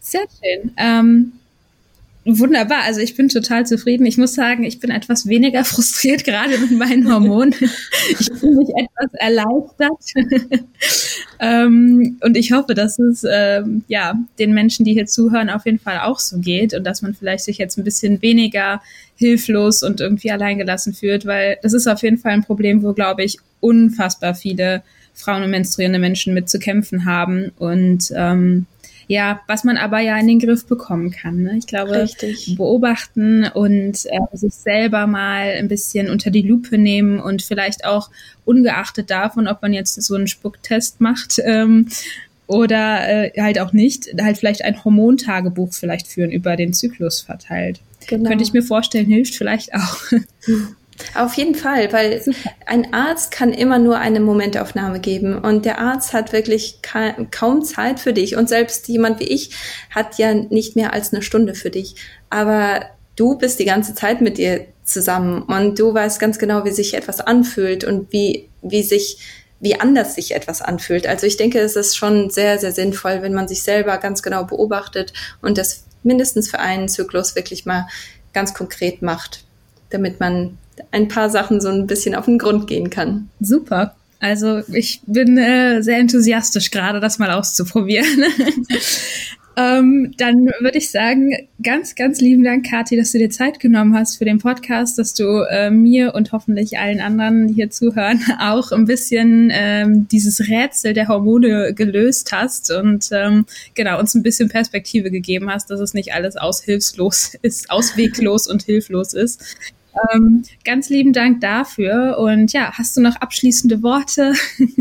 Sehr 0.00 0.22
schön. 0.40 0.72
Ähm, 0.76 1.32
Wunderbar, 2.24 2.82
also 2.84 3.00
ich 3.00 3.16
bin 3.16 3.28
total 3.28 3.66
zufrieden. 3.66 4.06
Ich 4.06 4.16
muss 4.16 4.34
sagen, 4.34 4.62
ich 4.62 4.78
bin 4.78 4.90
etwas 4.90 5.26
weniger 5.26 5.64
frustriert 5.64 6.24
gerade 6.24 6.56
mit 6.58 6.70
meinen 6.70 7.12
Hormonen. 7.12 7.54
Ich 8.10 8.30
fühle 8.38 8.56
mich 8.56 8.68
etwas 8.68 9.12
erleichtert. 9.14 10.60
ähm, 11.40 12.18
und 12.22 12.36
ich 12.36 12.52
hoffe, 12.52 12.74
dass 12.74 13.00
es 13.00 13.24
ähm, 13.28 13.82
ja 13.88 14.14
den 14.38 14.54
Menschen, 14.54 14.84
die 14.84 14.92
hier 14.92 15.06
zuhören, 15.06 15.50
auf 15.50 15.66
jeden 15.66 15.80
Fall 15.80 15.98
auch 15.98 16.20
so 16.20 16.38
geht 16.38 16.74
und 16.74 16.84
dass 16.84 17.02
man 17.02 17.14
vielleicht 17.14 17.44
sich 17.44 17.58
jetzt 17.58 17.76
ein 17.76 17.84
bisschen 17.84 18.22
weniger 18.22 18.80
hilflos 19.16 19.82
und 19.82 20.00
irgendwie 20.00 20.30
alleingelassen 20.30 20.94
fühlt, 20.94 21.26
weil 21.26 21.58
das 21.62 21.72
ist 21.72 21.88
auf 21.88 22.02
jeden 22.02 22.18
Fall 22.18 22.32
ein 22.32 22.44
Problem, 22.44 22.84
wo, 22.84 22.92
glaube 22.92 23.24
ich, 23.24 23.38
unfassbar 23.60 24.36
viele 24.36 24.82
Frauen 25.14 25.42
und 25.42 25.50
menstruierende 25.50 25.98
Menschen 25.98 26.34
mit 26.34 26.48
zu 26.48 26.60
kämpfen 26.60 27.04
haben. 27.04 27.50
Und 27.58 28.12
ähm, 28.14 28.66
ja, 29.12 29.42
was 29.46 29.62
man 29.62 29.76
aber 29.76 30.00
ja 30.00 30.18
in 30.18 30.26
den 30.26 30.38
Griff 30.38 30.64
bekommen 30.64 31.10
kann. 31.10 31.42
Ne? 31.42 31.58
Ich 31.58 31.66
glaube, 31.66 32.04
Richtig. 32.04 32.56
beobachten 32.56 33.44
und 33.44 34.06
äh, 34.06 34.18
sich 34.32 34.54
selber 34.54 35.06
mal 35.06 35.50
ein 35.50 35.68
bisschen 35.68 36.08
unter 36.08 36.30
die 36.30 36.40
Lupe 36.40 36.78
nehmen 36.78 37.20
und 37.20 37.42
vielleicht 37.42 37.84
auch 37.84 38.08
ungeachtet 38.46 39.10
davon, 39.10 39.48
ob 39.48 39.60
man 39.60 39.74
jetzt 39.74 40.00
so 40.02 40.14
einen 40.14 40.28
Spucktest 40.28 41.02
macht 41.02 41.38
ähm, 41.44 41.88
oder 42.46 43.06
äh, 43.36 43.38
halt 43.38 43.58
auch 43.58 43.74
nicht, 43.74 44.06
halt 44.18 44.38
vielleicht 44.38 44.64
ein 44.64 44.82
Hormontagebuch 44.82 45.74
vielleicht 45.74 46.06
führen 46.06 46.30
über 46.30 46.56
den 46.56 46.72
Zyklus 46.72 47.20
verteilt. 47.20 47.80
Genau. 48.06 48.30
Könnte 48.30 48.44
ich 48.44 48.54
mir 48.54 48.62
vorstellen, 48.62 49.06
hilft 49.06 49.34
vielleicht 49.34 49.74
auch. 49.74 49.98
Auf 51.14 51.34
jeden 51.34 51.54
Fall, 51.54 51.92
weil 51.92 52.22
Super. 52.22 52.50
ein 52.66 52.92
Arzt 52.92 53.30
kann 53.30 53.52
immer 53.52 53.78
nur 53.78 53.98
eine 53.98 54.20
Momentaufnahme 54.20 55.00
geben 55.00 55.38
und 55.38 55.64
der 55.64 55.78
Arzt 55.78 56.12
hat 56.12 56.32
wirklich 56.32 56.80
ka 56.82 57.12
kaum 57.30 57.64
Zeit 57.64 58.00
für 58.00 58.12
dich 58.12 58.36
und 58.36 58.48
selbst 58.48 58.88
jemand 58.88 59.20
wie 59.20 59.28
ich 59.28 59.50
hat 59.90 60.18
ja 60.18 60.34
nicht 60.34 60.76
mehr 60.76 60.92
als 60.92 61.12
eine 61.12 61.22
Stunde 61.22 61.54
für 61.54 61.70
dich. 61.70 61.96
Aber 62.30 62.86
du 63.16 63.36
bist 63.36 63.58
die 63.58 63.64
ganze 63.64 63.94
Zeit 63.94 64.20
mit 64.20 64.38
dir 64.38 64.66
zusammen 64.84 65.42
und 65.42 65.78
du 65.78 65.94
weißt 65.94 66.18
ganz 66.18 66.38
genau, 66.38 66.64
wie 66.64 66.72
sich 66.72 66.94
etwas 66.94 67.20
anfühlt 67.20 67.84
und 67.84 68.12
wie, 68.12 68.48
wie 68.62 68.82
sich 68.82 69.18
wie 69.62 69.78
anders 69.78 70.16
sich 70.16 70.34
etwas 70.34 70.60
anfühlt. 70.60 71.06
Also 71.06 71.24
ich 71.24 71.36
denke, 71.36 71.60
es 71.60 71.76
ist 71.76 71.96
schon 71.96 72.30
sehr, 72.30 72.58
sehr 72.58 72.72
sinnvoll, 72.72 73.22
wenn 73.22 73.32
man 73.32 73.46
sich 73.46 73.62
selber 73.62 73.96
ganz 73.98 74.20
genau 74.20 74.42
beobachtet 74.42 75.12
und 75.40 75.56
das 75.56 75.84
mindestens 76.02 76.50
für 76.50 76.58
einen 76.58 76.88
Zyklus 76.88 77.36
wirklich 77.36 77.64
mal 77.64 77.86
ganz 78.32 78.54
konkret 78.54 79.02
macht, 79.02 79.44
damit 79.90 80.18
man 80.18 80.58
ein 80.90 81.08
paar 81.08 81.30
Sachen 81.30 81.60
so 81.60 81.68
ein 81.68 81.86
bisschen 81.86 82.14
auf 82.14 82.26
den 82.26 82.38
Grund 82.38 82.66
gehen 82.66 82.90
kann. 82.90 83.28
Super. 83.40 83.94
Also 84.22 84.62
ich 84.72 85.00
bin 85.06 85.36
äh, 85.36 85.82
sehr 85.82 85.98
enthusiastisch 85.98 86.70
gerade, 86.70 87.00
das 87.00 87.18
mal 87.18 87.32
auszuprobieren. 87.32 88.06
ähm, 89.56 90.14
dann 90.16 90.46
würde 90.60 90.78
ich 90.78 90.90
sagen, 90.90 91.32
ganz, 91.60 91.96
ganz 91.96 92.20
lieben 92.20 92.44
Dank, 92.44 92.64
Kathi, 92.70 92.96
dass 92.96 93.10
du 93.10 93.18
dir 93.18 93.30
Zeit 93.30 93.58
genommen 93.58 93.96
hast 93.96 94.18
für 94.18 94.24
den 94.24 94.38
Podcast, 94.38 94.96
dass 94.96 95.14
du 95.14 95.44
äh, 95.50 95.70
mir 95.70 96.14
und 96.14 96.30
hoffentlich 96.30 96.78
allen 96.78 97.00
anderen, 97.00 97.48
die 97.48 97.54
hier 97.54 97.70
zuhören, 97.70 98.22
auch 98.38 98.70
ein 98.70 98.84
bisschen 98.84 99.50
ähm, 99.52 100.06
dieses 100.06 100.48
Rätsel 100.48 100.94
der 100.94 101.08
Hormone 101.08 101.74
gelöst 101.74 102.30
hast 102.30 102.70
und 102.70 103.08
ähm, 103.10 103.44
genau 103.74 103.98
uns 103.98 104.14
ein 104.14 104.22
bisschen 104.22 104.48
Perspektive 104.48 105.10
gegeben 105.10 105.50
hast, 105.50 105.68
dass 105.68 105.80
es 105.80 105.94
nicht 105.94 106.14
alles 106.14 106.36
aushilfslos 106.36 107.34
ist, 107.42 107.70
ausweglos 107.70 108.46
und 108.46 108.62
hilflos 108.62 109.14
ist. 109.14 109.42
Ähm, 110.12 110.42
ganz 110.64 110.88
lieben 110.88 111.12
Dank 111.12 111.40
dafür. 111.40 112.18
Und 112.18 112.52
ja, 112.52 112.72
hast 112.76 112.96
du 112.96 113.00
noch 113.00 113.16
abschließende 113.16 113.82
Worte? 113.82 114.34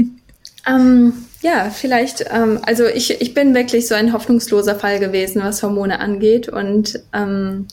Ähm, 0.67 1.25
ja, 1.41 1.69
vielleicht, 1.69 2.25
ähm, 2.29 2.59
also 2.63 2.85
ich, 2.85 3.21
ich 3.21 3.33
bin 3.33 3.55
wirklich 3.55 3.87
so 3.87 3.95
ein 3.95 4.13
hoffnungsloser 4.13 4.75
Fall 4.75 4.99
gewesen, 4.99 5.41
was 5.41 5.63
Hormone 5.63 5.99
angeht. 5.99 6.49
Und 6.49 6.99
ähm, 7.13 7.67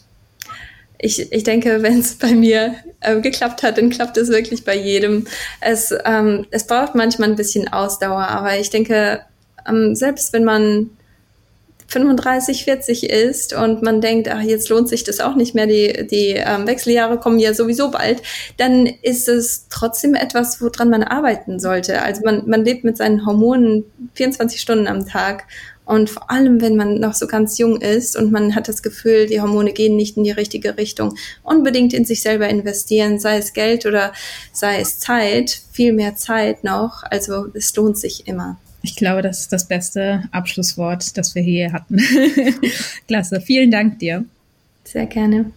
ich, 0.98 1.32
ich 1.32 1.44
denke, 1.44 1.82
wenn 1.82 1.98
es 1.98 2.14
bei 2.16 2.32
mir 2.32 2.74
äh, 3.00 3.20
geklappt 3.20 3.62
hat, 3.62 3.78
dann 3.78 3.90
klappt 3.90 4.16
es 4.16 4.28
wirklich 4.28 4.64
bei 4.64 4.76
jedem. 4.76 5.26
Es, 5.60 5.94
ähm, 6.04 6.46
es 6.50 6.66
braucht 6.66 6.94
manchmal 6.94 7.28
ein 7.28 7.36
bisschen 7.36 7.68
Ausdauer, 7.68 8.26
aber 8.28 8.58
ich 8.58 8.70
denke, 8.70 9.20
ähm, 9.68 9.94
selbst 9.94 10.32
wenn 10.32 10.44
man 10.44 10.90
35, 11.88 12.64
40 12.64 13.10
ist 13.10 13.54
und 13.54 13.82
man 13.82 14.00
denkt, 14.00 14.28
ach, 14.28 14.42
jetzt 14.42 14.68
lohnt 14.68 14.88
sich 14.88 15.04
das 15.04 15.20
auch 15.20 15.34
nicht 15.34 15.54
mehr, 15.54 15.66
die, 15.66 16.06
die 16.06 16.34
ähm, 16.36 16.66
Wechseljahre 16.66 17.18
kommen 17.18 17.38
ja 17.38 17.54
sowieso 17.54 17.90
bald, 17.90 18.22
dann 18.58 18.86
ist 18.86 19.28
es 19.28 19.66
trotzdem 19.70 20.14
etwas, 20.14 20.60
woran 20.60 20.90
man 20.90 21.02
arbeiten 21.02 21.58
sollte. 21.58 22.02
Also 22.02 22.20
man, 22.24 22.46
man 22.46 22.64
lebt 22.64 22.84
mit 22.84 22.98
seinen 22.98 23.24
Hormonen 23.24 23.84
24 24.14 24.60
Stunden 24.60 24.86
am 24.86 25.06
Tag 25.06 25.44
Und 25.86 26.10
vor 26.10 26.30
allem, 26.30 26.60
wenn 26.60 26.76
man 26.76 27.00
noch 27.00 27.14
so 27.14 27.26
ganz 27.26 27.56
jung 27.56 27.80
ist 27.80 28.14
und 28.14 28.30
man 28.30 28.54
hat 28.54 28.68
das 28.68 28.82
Gefühl, 28.82 29.26
die 29.26 29.40
Hormone 29.40 29.72
gehen 29.72 29.96
nicht 29.96 30.18
in 30.18 30.24
die 30.24 30.30
richtige 30.30 30.76
Richtung, 30.76 31.14
unbedingt 31.42 31.94
in 31.94 32.04
sich 32.04 32.20
selber 32.20 32.46
investieren, 32.46 33.18
sei 33.18 33.38
es 33.38 33.54
Geld 33.54 33.86
oder 33.86 34.12
sei 34.52 34.80
es 34.80 34.98
Zeit, 34.98 35.58
viel 35.72 35.94
mehr 35.94 36.14
Zeit 36.16 36.62
noch. 36.62 37.04
Also 37.04 37.46
es 37.54 37.74
lohnt 37.74 37.96
sich 37.96 38.26
immer. 38.26 38.58
Ich 38.88 38.96
glaube, 38.96 39.20
das 39.20 39.40
ist 39.40 39.52
das 39.52 39.68
beste 39.68 40.22
Abschlusswort, 40.32 41.18
das 41.18 41.34
wir 41.34 41.42
hier 41.42 41.74
hatten. 41.74 41.98
Klasse. 43.06 43.42
Vielen 43.42 43.70
Dank 43.70 43.98
dir. 43.98 44.24
Sehr 44.82 45.04
gerne. 45.04 45.52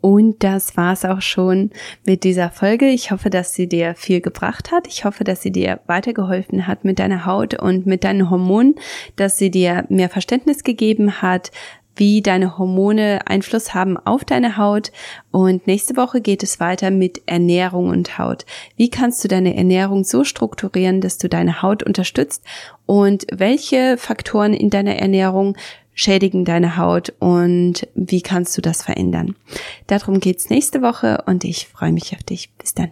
Und 0.00 0.42
das 0.42 0.74
war's 0.78 1.04
auch 1.04 1.20
schon 1.20 1.70
mit 2.06 2.24
dieser 2.24 2.48
Folge. 2.48 2.88
Ich 2.88 3.10
hoffe, 3.10 3.28
dass 3.28 3.52
sie 3.52 3.68
dir 3.68 3.94
viel 3.94 4.22
gebracht 4.22 4.72
hat. 4.72 4.86
Ich 4.86 5.04
hoffe, 5.04 5.24
dass 5.24 5.42
sie 5.42 5.52
dir 5.52 5.80
weitergeholfen 5.86 6.66
hat 6.66 6.86
mit 6.86 6.98
deiner 6.98 7.26
Haut 7.26 7.52
und 7.60 7.84
mit 7.84 8.02
deinen 8.02 8.30
Hormonen, 8.30 8.76
dass 9.16 9.36
sie 9.36 9.50
dir 9.50 9.84
mehr 9.90 10.08
Verständnis 10.08 10.64
gegeben 10.64 11.20
hat, 11.20 11.50
wie 11.96 12.22
deine 12.22 12.58
Hormone 12.58 13.20
Einfluss 13.26 13.74
haben 13.74 13.96
auf 13.96 14.24
deine 14.24 14.56
Haut. 14.56 14.92
Und 15.30 15.66
nächste 15.66 15.96
Woche 15.96 16.20
geht 16.20 16.42
es 16.42 16.60
weiter 16.60 16.90
mit 16.90 17.22
Ernährung 17.26 17.88
und 17.88 18.18
Haut. 18.18 18.46
Wie 18.76 18.90
kannst 18.90 19.22
du 19.24 19.28
deine 19.28 19.56
Ernährung 19.56 20.04
so 20.04 20.24
strukturieren, 20.24 21.00
dass 21.00 21.18
du 21.18 21.28
deine 21.28 21.62
Haut 21.62 21.82
unterstützt? 21.82 22.42
Und 22.86 23.26
welche 23.32 23.96
Faktoren 23.96 24.54
in 24.54 24.70
deiner 24.70 24.96
Ernährung 24.96 25.56
schädigen 25.94 26.44
deine 26.44 26.76
Haut 26.76 27.12
und 27.20 27.86
wie 27.94 28.20
kannst 28.20 28.56
du 28.58 28.60
das 28.60 28.82
verändern. 28.82 29.36
Darum 29.86 30.20
geht's 30.20 30.50
nächste 30.50 30.82
Woche 30.82 31.22
und 31.26 31.44
ich 31.44 31.68
freue 31.68 31.92
mich 31.92 32.14
auf 32.14 32.22
dich. 32.24 32.50
Bis 32.58 32.74
dann. 32.74 32.90